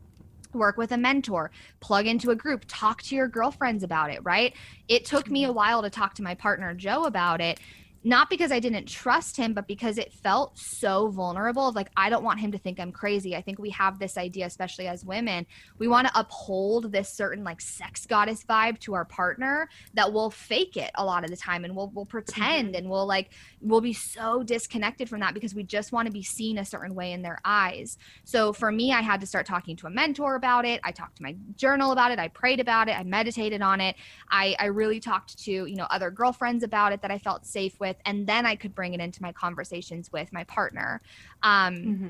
[0.54, 1.52] Work with a mentor,
[1.82, 4.54] plug into a group, talk to your girlfriends about it, right?
[4.88, 7.60] It took me a while to talk to my partner Joe about it
[8.04, 12.10] not because I didn't trust him, but because it felt so vulnerable of like, I
[12.10, 13.36] don't want him to think I'm crazy.
[13.36, 15.46] I think we have this idea, especially as women,
[15.78, 20.30] we want to uphold this certain like sex goddess vibe to our partner that we'll
[20.30, 22.76] fake it a lot of the time and we'll, we'll pretend mm-hmm.
[22.76, 23.32] and we'll like,
[23.62, 26.94] we'll be so disconnected from that because we just want to be seen a certain
[26.94, 27.98] way in their eyes.
[28.24, 30.82] So for me, I had to start talking to a mentor about it.
[30.84, 32.20] I talked to my journal about it.
[32.20, 32.98] I prayed about it.
[32.98, 33.96] I meditated on it.
[34.30, 37.80] I, I really talked to, you know, other girlfriends about it that I felt safe
[37.80, 41.02] with with and then i could bring it into my conversations with my partner
[41.44, 42.08] um, mm-hmm.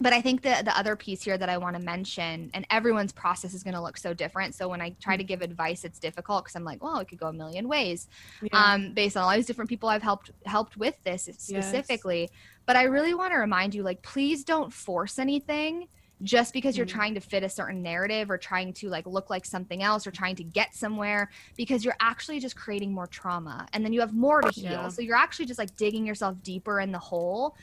[0.00, 3.12] but i think the, the other piece here that i want to mention and everyone's
[3.12, 5.98] process is going to look so different so when i try to give advice it's
[5.98, 8.08] difficult because i'm like well it could go a million ways
[8.42, 8.74] yeah.
[8.74, 12.30] um, based on all these different people i've helped helped with this specifically yes.
[12.66, 15.88] but i really want to remind you like please don't force anything
[16.22, 16.98] just because you're mm-hmm.
[16.98, 20.10] trying to fit a certain narrative or trying to like look like something else or
[20.10, 24.14] trying to get somewhere because you're actually just creating more trauma and then you have
[24.14, 24.88] more to heal yeah.
[24.88, 27.54] so you're actually just like digging yourself deeper in the hole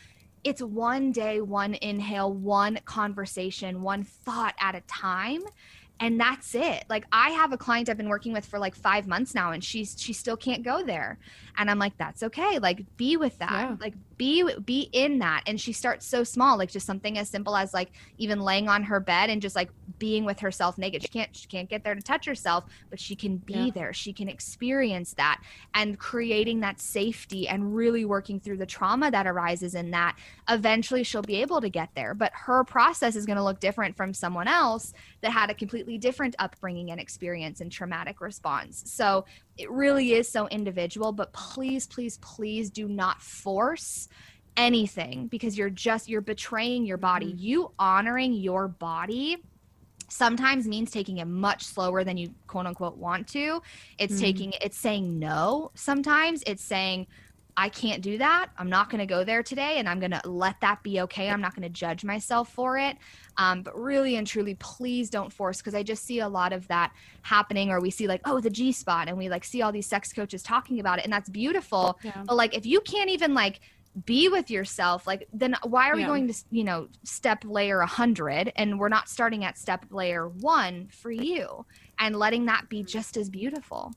[0.44, 5.42] it's one day one inhale one conversation one thought at a time
[6.00, 6.86] and that's it.
[6.90, 9.64] Like i have a client i've been working with for like five months now and
[9.64, 11.18] she's she still can't go there.
[11.58, 12.60] And i'm like that's okay.
[12.60, 13.52] Like be with that.
[13.52, 13.76] Yeah.
[13.80, 15.44] like be be in that.
[15.48, 18.84] And she starts so small like just something as simple as like even laying on
[18.84, 19.70] her bed and just like
[20.00, 21.04] being with herself naked.
[21.04, 23.72] She can't she can't get there to touch herself but she can be yeah.
[23.74, 23.94] there.
[23.94, 25.42] She can experience that
[25.74, 30.18] and creating that safety and really working through the trauma that arises in that.
[30.50, 33.96] Eventually she'll be able to get there but her process is going to look different
[33.96, 39.26] from someone else that had a completely different upbringing and experience and traumatic response so
[39.58, 44.08] it really is so individual but please please please do not force
[44.58, 47.46] anything because you're just you're betraying your body mm-hmm.
[47.46, 49.38] you honoring your body
[50.10, 53.62] sometimes means taking it much slower than you quote unquote want to
[53.98, 54.24] it's mm-hmm.
[54.24, 57.08] taking it's saying no sometimes it's saying
[57.56, 58.50] I can't do that.
[58.58, 61.30] I'm not going to go there today and I'm going to let that be okay.
[61.30, 62.98] I'm not going to judge myself for it.
[63.38, 66.68] Um, but really and truly, please don't force because I just see a lot of
[66.68, 66.92] that
[67.22, 69.88] happening, or we see like, oh, the G spot, and we like see all these
[69.88, 72.00] sex coaches talking about it, and that's beautiful.
[72.04, 72.24] Yeah.
[72.26, 73.60] But like, if you can't even like
[74.06, 78.52] be with yourself like then why are we going to you know step layer 100
[78.56, 81.64] and we're not starting at step layer 1 for you
[82.00, 83.94] and letting that be just as beautiful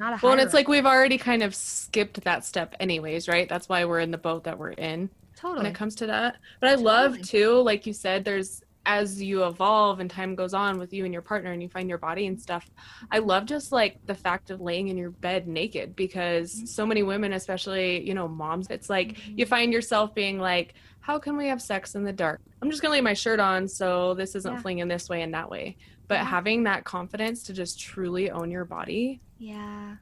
[0.00, 3.48] not a well and it's like we've already kind of skipped that step anyways right
[3.48, 6.36] that's why we're in the boat that we're in totally when it comes to that
[6.58, 6.84] but i totally.
[6.84, 11.04] love too like you said there's as you evolve and time goes on with you
[11.04, 12.68] and your partner and you find your body and stuff
[13.10, 16.66] i love just like the fact of laying in your bed naked because mm-hmm.
[16.66, 19.38] so many women especially you know moms it's like mm-hmm.
[19.38, 22.80] you find yourself being like how can we have sex in the dark i'm just
[22.80, 24.60] gonna lay my shirt on so this isn't yeah.
[24.60, 25.76] flinging this way and that way
[26.08, 26.24] but yeah.
[26.24, 29.96] having that confidence to just truly own your body yeah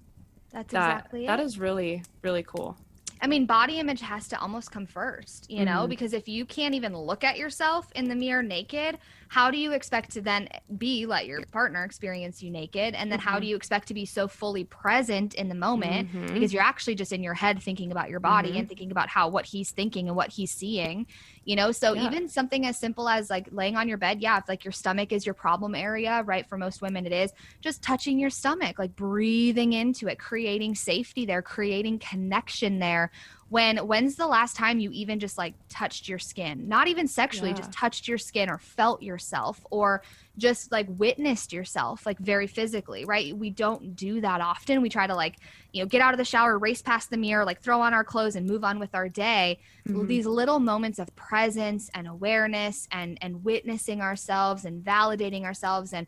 [0.52, 1.44] that's that, exactly that it.
[1.44, 2.76] is really really cool
[3.20, 5.88] I mean, body image has to almost come first, you know, mm-hmm.
[5.88, 8.98] because if you can't even look at yourself in the mirror naked,
[9.28, 10.48] how do you expect to then
[10.78, 12.94] be let your partner experience you naked?
[12.94, 13.28] And then mm-hmm.
[13.28, 16.32] how do you expect to be so fully present in the moment mm-hmm.
[16.32, 18.68] because you're actually just in your head thinking about your body and mm-hmm.
[18.68, 21.06] thinking about how what he's thinking and what he's seeing,
[21.44, 21.72] you know?
[21.72, 22.06] So yeah.
[22.06, 25.12] even something as simple as like laying on your bed, yeah, if like your stomach
[25.12, 26.48] is your problem area, right?
[26.48, 31.26] For most women, it is just touching your stomach, like breathing into it, creating safety
[31.26, 33.10] there, creating connection there
[33.48, 37.50] when when's the last time you even just like touched your skin not even sexually
[37.50, 37.56] yeah.
[37.56, 40.02] just touched your skin or felt yourself or
[40.38, 45.06] just like witnessed yourself like very physically right we don't do that often we try
[45.06, 45.36] to like
[45.72, 48.04] you know get out of the shower race past the mirror like throw on our
[48.04, 50.06] clothes and move on with our day mm-hmm.
[50.06, 56.06] these little moments of presence and awareness and and witnessing ourselves and validating ourselves and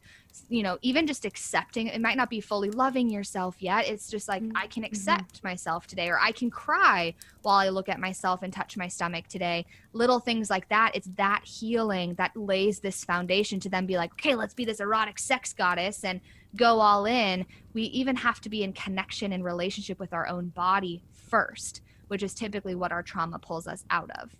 [0.49, 4.28] you know even just accepting it might not be fully loving yourself yet it's just
[4.28, 4.57] like mm-hmm.
[4.57, 4.93] i can mm-hmm.
[4.93, 5.49] accept mm-hmm.
[5.49, 7.12] myself today or i can cry
[7.43, 11.09] while i look at myself and touch my stomach today little things like that it's
[11.16, 15.18] that healing that lays this foundation to then be like okay let's be this erotic
[15.18, 16.21] sex goddess and
[16.57, 20.49] go all in we even have to be in connection and relationship with our own
[20.49, 24.35] body first which is typically what our trauma pulls us out of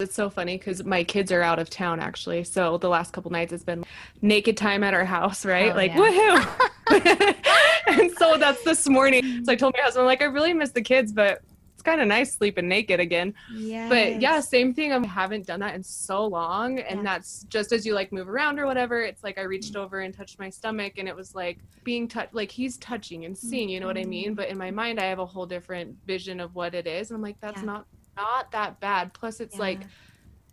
[0.00, 2.42] it's so funny because my kids are out of town actually.
[2.44, 3.84] So the last couple nights it's been
[4.22, 5.72] naked time at our house, right?
[5.72, 6.56] Oh, like yeah.
[6.88, 7.36] woohoo!
[7.86, 9.44] and so that's this morning.
[9.44, 11.42] So I told my husband, like, I really miss the kids, but
[11.80, 13.32] it's kind of nice sleeping naked again.
[13.54, 13.88] Yes.
[13.88, 14.92] But yeah, same thing.
[14.92, 16.78] I haven't done that in so long.
[16.78, 17.04] And yeah.
[17.04, 19.00] that's just as you like move around or whatever.
[19.00, 22.34] It's like I reached over and touched my stomach and it was like being touched,
[22.34, 24.26] like he's touching and seeing, you know what I mean?
[24.26, 24.34] Mm-hmm.
[24.34, 27.10] But in my mind, I have a whole different vision of what it is.
[27.10, 27.64] And I'm like, that's yeah.
[27.64, 29.14] not not that bad.
[29.14, 29.62] Plus, it's yeah.
[29.62, 29.80] like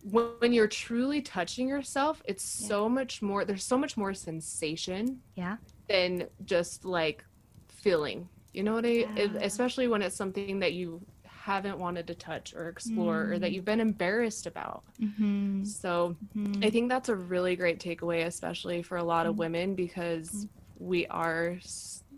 [0.10, 3.44] when, when, you're truly touching yourself, it's so much more.
[3.44, 5.20] There's so much more sensation.
[5.36, 5.58] Yeah.
[5.90, 7.26] Than just like
[7.68, 9.06] feeling You know what I
[9.42, 11.00] especially when it's something that you
[11.48, 13.32] haven't wanted to touch or explore mm.
[13.32, 13.54] or that mm.
[13.54, 14.84] you've been embarrassed about.
[15.02, 15.64] Mm-hmm.
[15.64, 16.62] So mm-hmm.
[16.62, 19.40] I think that's a really great takeaway, especially for a lot of mm-hmm.
[19.40, 20.86] women, because mm-hmm.
[20.86, 21.58] we are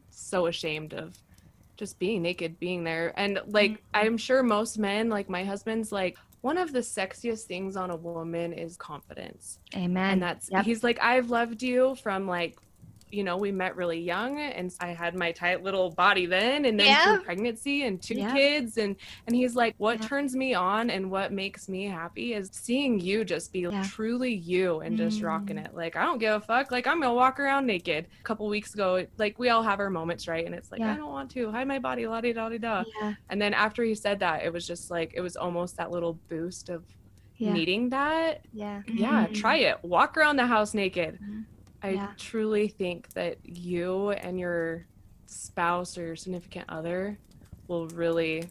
[0.10, 1.16] so ashamed of
[1.78, 3.14] just being naked, being there.
[3.18, 4.08] And like, mm-hmm.
[4.08, 7.96] I'm sure most men, like my husband's like, one of the sexiest things on a
[7.96, 9.60] woman is confidence.
[9.76, 10.14] Amen.
[10.14, 10.66] And that's, yep.
[10.66, 12.58] he's like, I've loved you from like
[13.12, 16.80] you know, we met really young and I had my tight little body then and
[16.80, 17.16] then yeah.
[17.16, 18.34] through pregnancy and two yeah.
[18.34, 18.96] kids and
[19.28, 20.08] and he's like what yeah.
[20.08, 24.80] turns me on and what makes me happy is seeing you just be truly you
[24.80, 25.26] and just mm.
[25.26, 25.74] rocking it.
[25.74, 26.72] Like I don't give a fuck.
[26.72, 28.08] Like I'm going to walk around naked.
[28.20, 30.46] A couple weeks ago like we all have our moments, right?
[30.46, 31.52] And it's like I don't want to.
[31.52, 32.84] Hide my body, la di da di da.
[33.30, 36.20] And then after he said that, it was just like it was almost that little
[36.30, 36.84] boost of
[37.40, 38.46] needing that.
[38.54, 38.82] Yeah.
[38.88, 39.34] Yeah, mm-hmm.
[39.34, 39.84] try it.
[39.84, 41.16] Walk around the house naked.
[41.16, 41.42] Mm-hmm
[41.82, 42.08] I yeah.
[42.18, 44.86] truly think that you and your
[45.26, 47.18] spouse or your significant other
[47.68, 48.50] will really,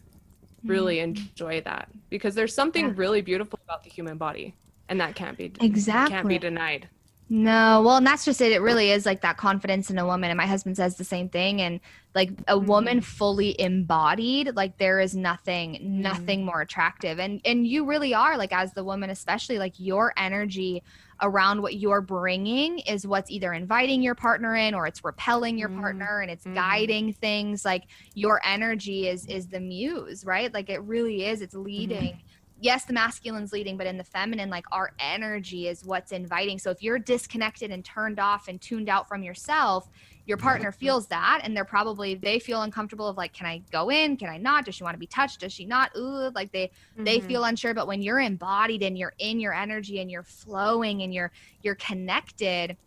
[0.63, 1.17] really mm-hmm.
[1.17, 2.93] enjoy that because there's something yeah.
[2.95, 4.55] really beautiful about the human body,
[4.87, 6.89] and that can't be exactly can't be denied.
[7.31, 8.51] No, well, and that's just it.
[8.51, 10.31] It really is like that confidence in a woman.
[10.31, 11.61] And my husband says the same thing.
[11.61, 11.79] And
[12.15, 12.65] like a mm-hmm.
[12.65, 16.01] woman fully embodied, like there is nothing, mm-hmm.
[16.01, 17.19] nothing more attractive.
[17.19, 20.81] And and you really are like as the woman, especially like your energy
[21.21, 25.69] around what you're bringing is what's either inviting your partner in or it's repelling your
[25.69, 25.81] mm-hmm.
[25.81, 26.55] partner and it's mm-hmm.
[26.55, 31.55] guiding things like your energy is is the muse right like it really is it's
[31.55, 32.27] leading mm-hmm.
[32.61, 36.71] yes the masculine's leading but in the feminine like our energy is what's inviting so
[36.71, 39.89] if you're disconnected and turned off and tuned out from yourself
[40.29, 43.89] your partner feels that and they're probably they feel uncomfortable of like can i go
[43.89, 44.15] in?
[44.15, 44.63] Can i not?
[44.63, 45.39] Does she want to be touched?
[45.39, 45.91] Does she not?
[45.97, 47.03] Ooh like they mm-hmm.
[47.03, 47.73] they feel unsure.
[47.73, 51.31] But when you're embodied and you're in your energy and you're flowing and you're
[51.63, 52.77] you're connected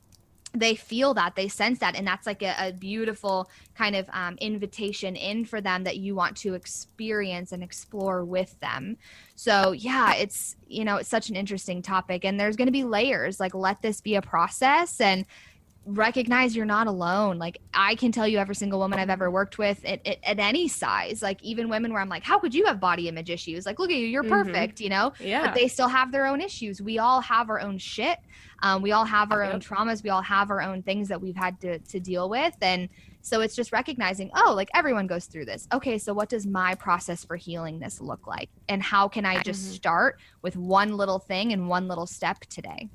[0.54, 1.96] they feel that they sense that.
[1.96, 6.14] And that's like a, a beautiful kind of um, invitation in for them that you
[6.14, 8.98] want to experience and explore with them.
[9.34, 12.24] So yeah it's you know it's such an interesting topic.
[12.24, 13.40] And there's going to be layers.
[13.40, 15.00] Like let this be a process.
[15.00, 15.24] And
[15.84, 17.38] recognize you're not alone.
[17.38, 20.38] Like I can tell you every single woman I've ever worked with at, at, at,
[20.38, 23.66] any size, like even women where I'm like, how could you have body image issues?
[23.66, 24.52] Like, look at you, you're mm-hmm.
[24.52, 25.12] perfect, you know?
[25.18, 25.46] Yeah.
[25.46, 26.80] But they still have their own issues.
[26.80, 28.18] We all have our own shit.
[28.62, 30.04] Um, we all have our own traumas.
[30.04, 32.54] We all have our own things that we've had to, to deal with.
[32.62, 32.88] And
[33.20, 35.66] so it's just recognizing, oh, like everyone goes through this.
[35.72, 38.50] Okay, so what does my process for healing this look like?
[38.68, 39.74] And how can I just mm-hmm.
[39.74, 42.88] start with one little thing and one little step today?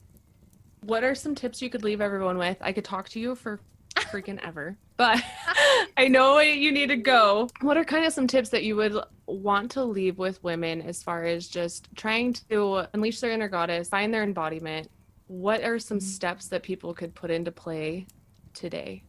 [0.82, 2.58] What are some tips you could leave everyone with?
[2.62, 3.60] I could talk to you for
[3.96, 5.22] freaking ever, but
[5.98, 7.50] I know you need to go.
[7.62, 11.04] What are kind of some tips that you would want to leave with women as
[11.04, 14.90] far as just trying to unleash their inner goddess, find their embodiment?
[15.28, 16.06] What are some mm-hmm.
[16.06, 18.08] steps that people could put into play
[18.54, 19.04] today?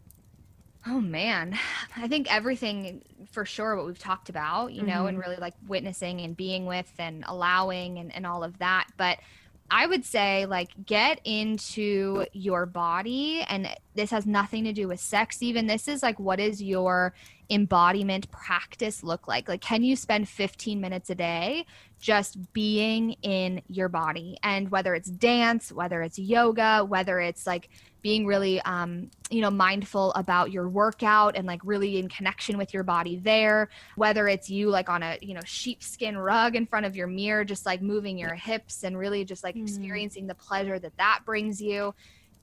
[0.86, 1.58] Oh man,
[1.96, 5.08] I think everything for sure what we've talked about, you know, mm-hmm.
[5.08, 8.86] and really like witnessing and being with and allowing and, and all of that.
[8.96, 9.18] But
[9.70, 15.00] I would say like get into your body and this has nothing to do with
[15.00, 15.66] sex even.
[15.66, 17.14] This is like what is your
[17.50, 19.48] embodiment practice look like?
[19.48, 21.66] Like can you spend 15 minutes a day
[22.00, 24.38] just being in your body?
[24.42, 27.68] And whether it's dance whether it's yoga whether it's like
[28.02, 32.72] being really um, you know mindful about your workout and like really in connection with
[32.72, 36.86] your body there whether it's you like on a you know sheepskin rug in front
[36.86, 39.62] of your mirror just like moving your hips and really just like mm.
[39.62, 41.94] experiencing the pleasure that that brings you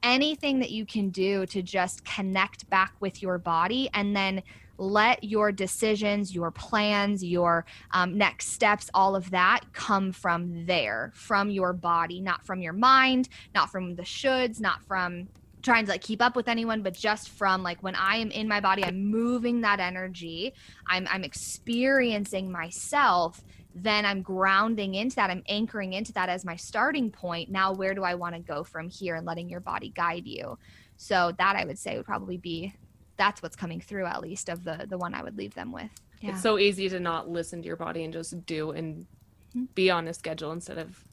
[0.03, 4.41] anything that you can do to just connect back with your body and then
[4.77, 11.11] let your decisions, your plans, your um, next steps, all of that come from there,
[11.15, 15.27] from your body, not from your mind, not from the shoulds, not from
[15.65, 18.47] trying to like keep up with anyone but just from like when i am in
[18.47, 20.53] my body i'm moving that energy
[20.87, 23.43] i'm i'm experiencing myself
[23.73, 27.95] then i'm grounding into that i'm anchoring into that as my starting point now where
[27.95, 30.57] do i want to go from here and letting your body guide you
[30.97, 32.71] so that i would say would probably be
[33.17, 35.89] that's what's coming through at least of the the one i would leave them with
[36.21, 36.29] yeah.
[36.29, 39.07] it's so easy to not listen to your body and just do and
[39.49, 39.63] mm-hmm.
[39.73, 41.03] be on a schedule instead of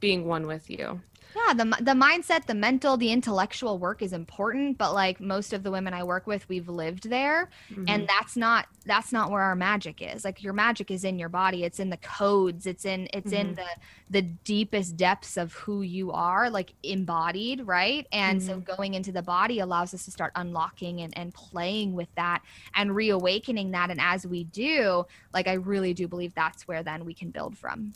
[0.00, 1.00] being one with you
[1.34, 5.62] yeah the, the mindset the mental the intellectual work is important but like most of
[5.62, 7.84] the women i work with we've lived there mm-hmm.
[7.88, 11.28] and that's not that's not where our magic is like your magic is in your
[11.28, 13.48] body it's in the codes it's in it's mm-hmm.
[13.48, 13.66] in the
[14.10, 18.48] the deepest depths of who you are like embodied right and mm-hmm.
[18.48, 22.42] so going into the body allows us to start unlocking and, and playing with that
[22.74, 27.04] and reawakening that and as we do like i really do believe that's where then
[27.04, 27.92] we can build from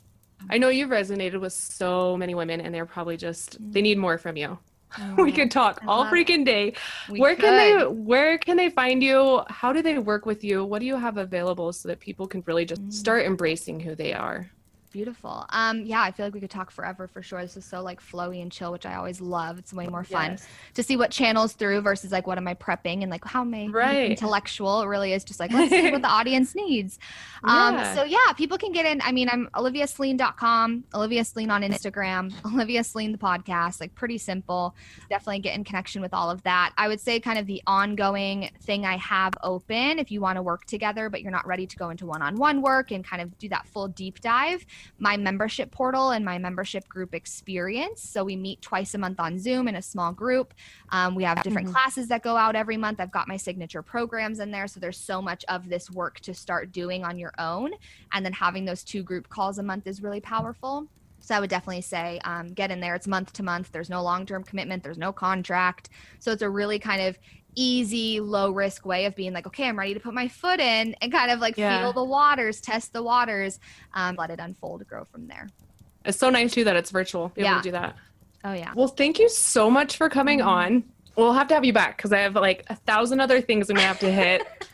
[0.50, 4.18] I know you've resonated with so many women and they're probably just they need more
[4.18, 4.58] from you.
[5.18, 6.72] we could talk all freaking day.
[7.08, 7.44] where could.
[7.44, 9.42] can they where can they find you?
[9.48, 10.64] How do they work with you?
[10.64, 13.26] What do you have available so that people can really just start mm.
[13.26, 14.50] embracing who they are?
[14.96, 15.44] Beautiful.
[15.50, 17.42] Um, yeah, I feel like we could talk forever for sure.
[17.42, 19.58] This is so like flowy and chill, which I always love.
[19.58, 20.46] It's way more fun yes.
[20.72, 23.52] to see what channels through versus like what am I prepping and like how am
[23.52, 24.10] I right.
[24.12, 24.80] intellectual.
[24.80, 26.98] It really is just like let's see what the audience needs.
[27.44, 27.94] Um, yeah.
[27.94, 29.02] so yeah, people can get in.
[29.02, 33.82] I mean, I'm oliviasleen.com, Olivia Sleen on Instagram, Olivia Sleen the podcast.
[33.82, 34.74] Like pretty simple.
[35.10, 36.72] Definitely get in connection with all of that.
[36.78, 40.42] I would say kind of the ongoing thing I have open if you want to
[40.42, 43.50] work together, but you're not ready to go into one-on-one work and kind of do
[43.50, 44.64] that full deep dive
[44.98, 48.02] my membership portal and my membership group experience.
[48.02, 50.54] So we meet twice a month on Zoom in a small group.
[50.90, 51.76] Um, we have different mm-hmm.
[51.76, 53.00] classes that go out every month.
[53.00, 54.66] I've got my signature programs in there.
[54.66, 57.72] So there's so much of this work to start doing on your own.
[58.12, 60.88] And then having those two group calls a month is really powerful.
[61.18, 62.94] So I would definitely say um, get in there.
[62.94, 63.72] It's month to month.
[63.72, 64.82] There's no long term commitment.
[64.82, 65.90] There's no contract.
[66.18, 67.18] So it's a really kind of
[67.56, 70.94] easy, low risk way of being like, okay, I'm ready to put my foot in
[71.00, 71.80] and kind of like yeah.
[71.80, 73.58] feel the waters, test the waters,
[73.94, 75.48] um, let it unfold, grow from there.
[76.04, 77.30] It's so nice too that it's virtual.
[77.30, 77.52] Be yeah.
[77.52, 77.96] able to do that.
[78.44, 78.72] Oh yeah.
[78.76, 80.48] Well, thank you so much for coming mm-hmm.
[80.48, 80.84] on.
[81.16, 83.76] We'll have to have you back because I have like a thousand other things I'm
[83.76, 84.42] gonna have to hit.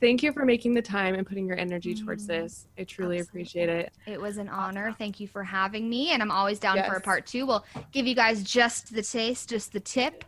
[0.00, 2.42] Thank you for making the time and putting your energy towards mm-hmm.
[2.42, 2.66] this.
[2.78, 3.20] I truly Absolutely.
[3.20, 3.92] appreciate it.
[4.06, 4.94] It was an honor.
[4.98, 6.10] Thank you for having me.
[6.10, 6.88] And I'm always down yes.
[6.88, 7.46] for a part two.
[7.46, 10.24] We'll give you guys just the taste, just the tip.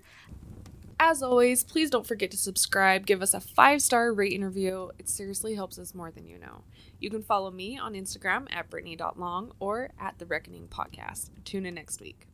[1.02, 4.90] As always, please don't forget to subscribe, give us a five star rate interview.
[4.98, 6.64] It seriously helps us more than you know.
[6.98, 11.30] You can follow me on Instagram at Brittany.long or at The Reckoning Podcast.
[11.46, 12.29] Tune in next week.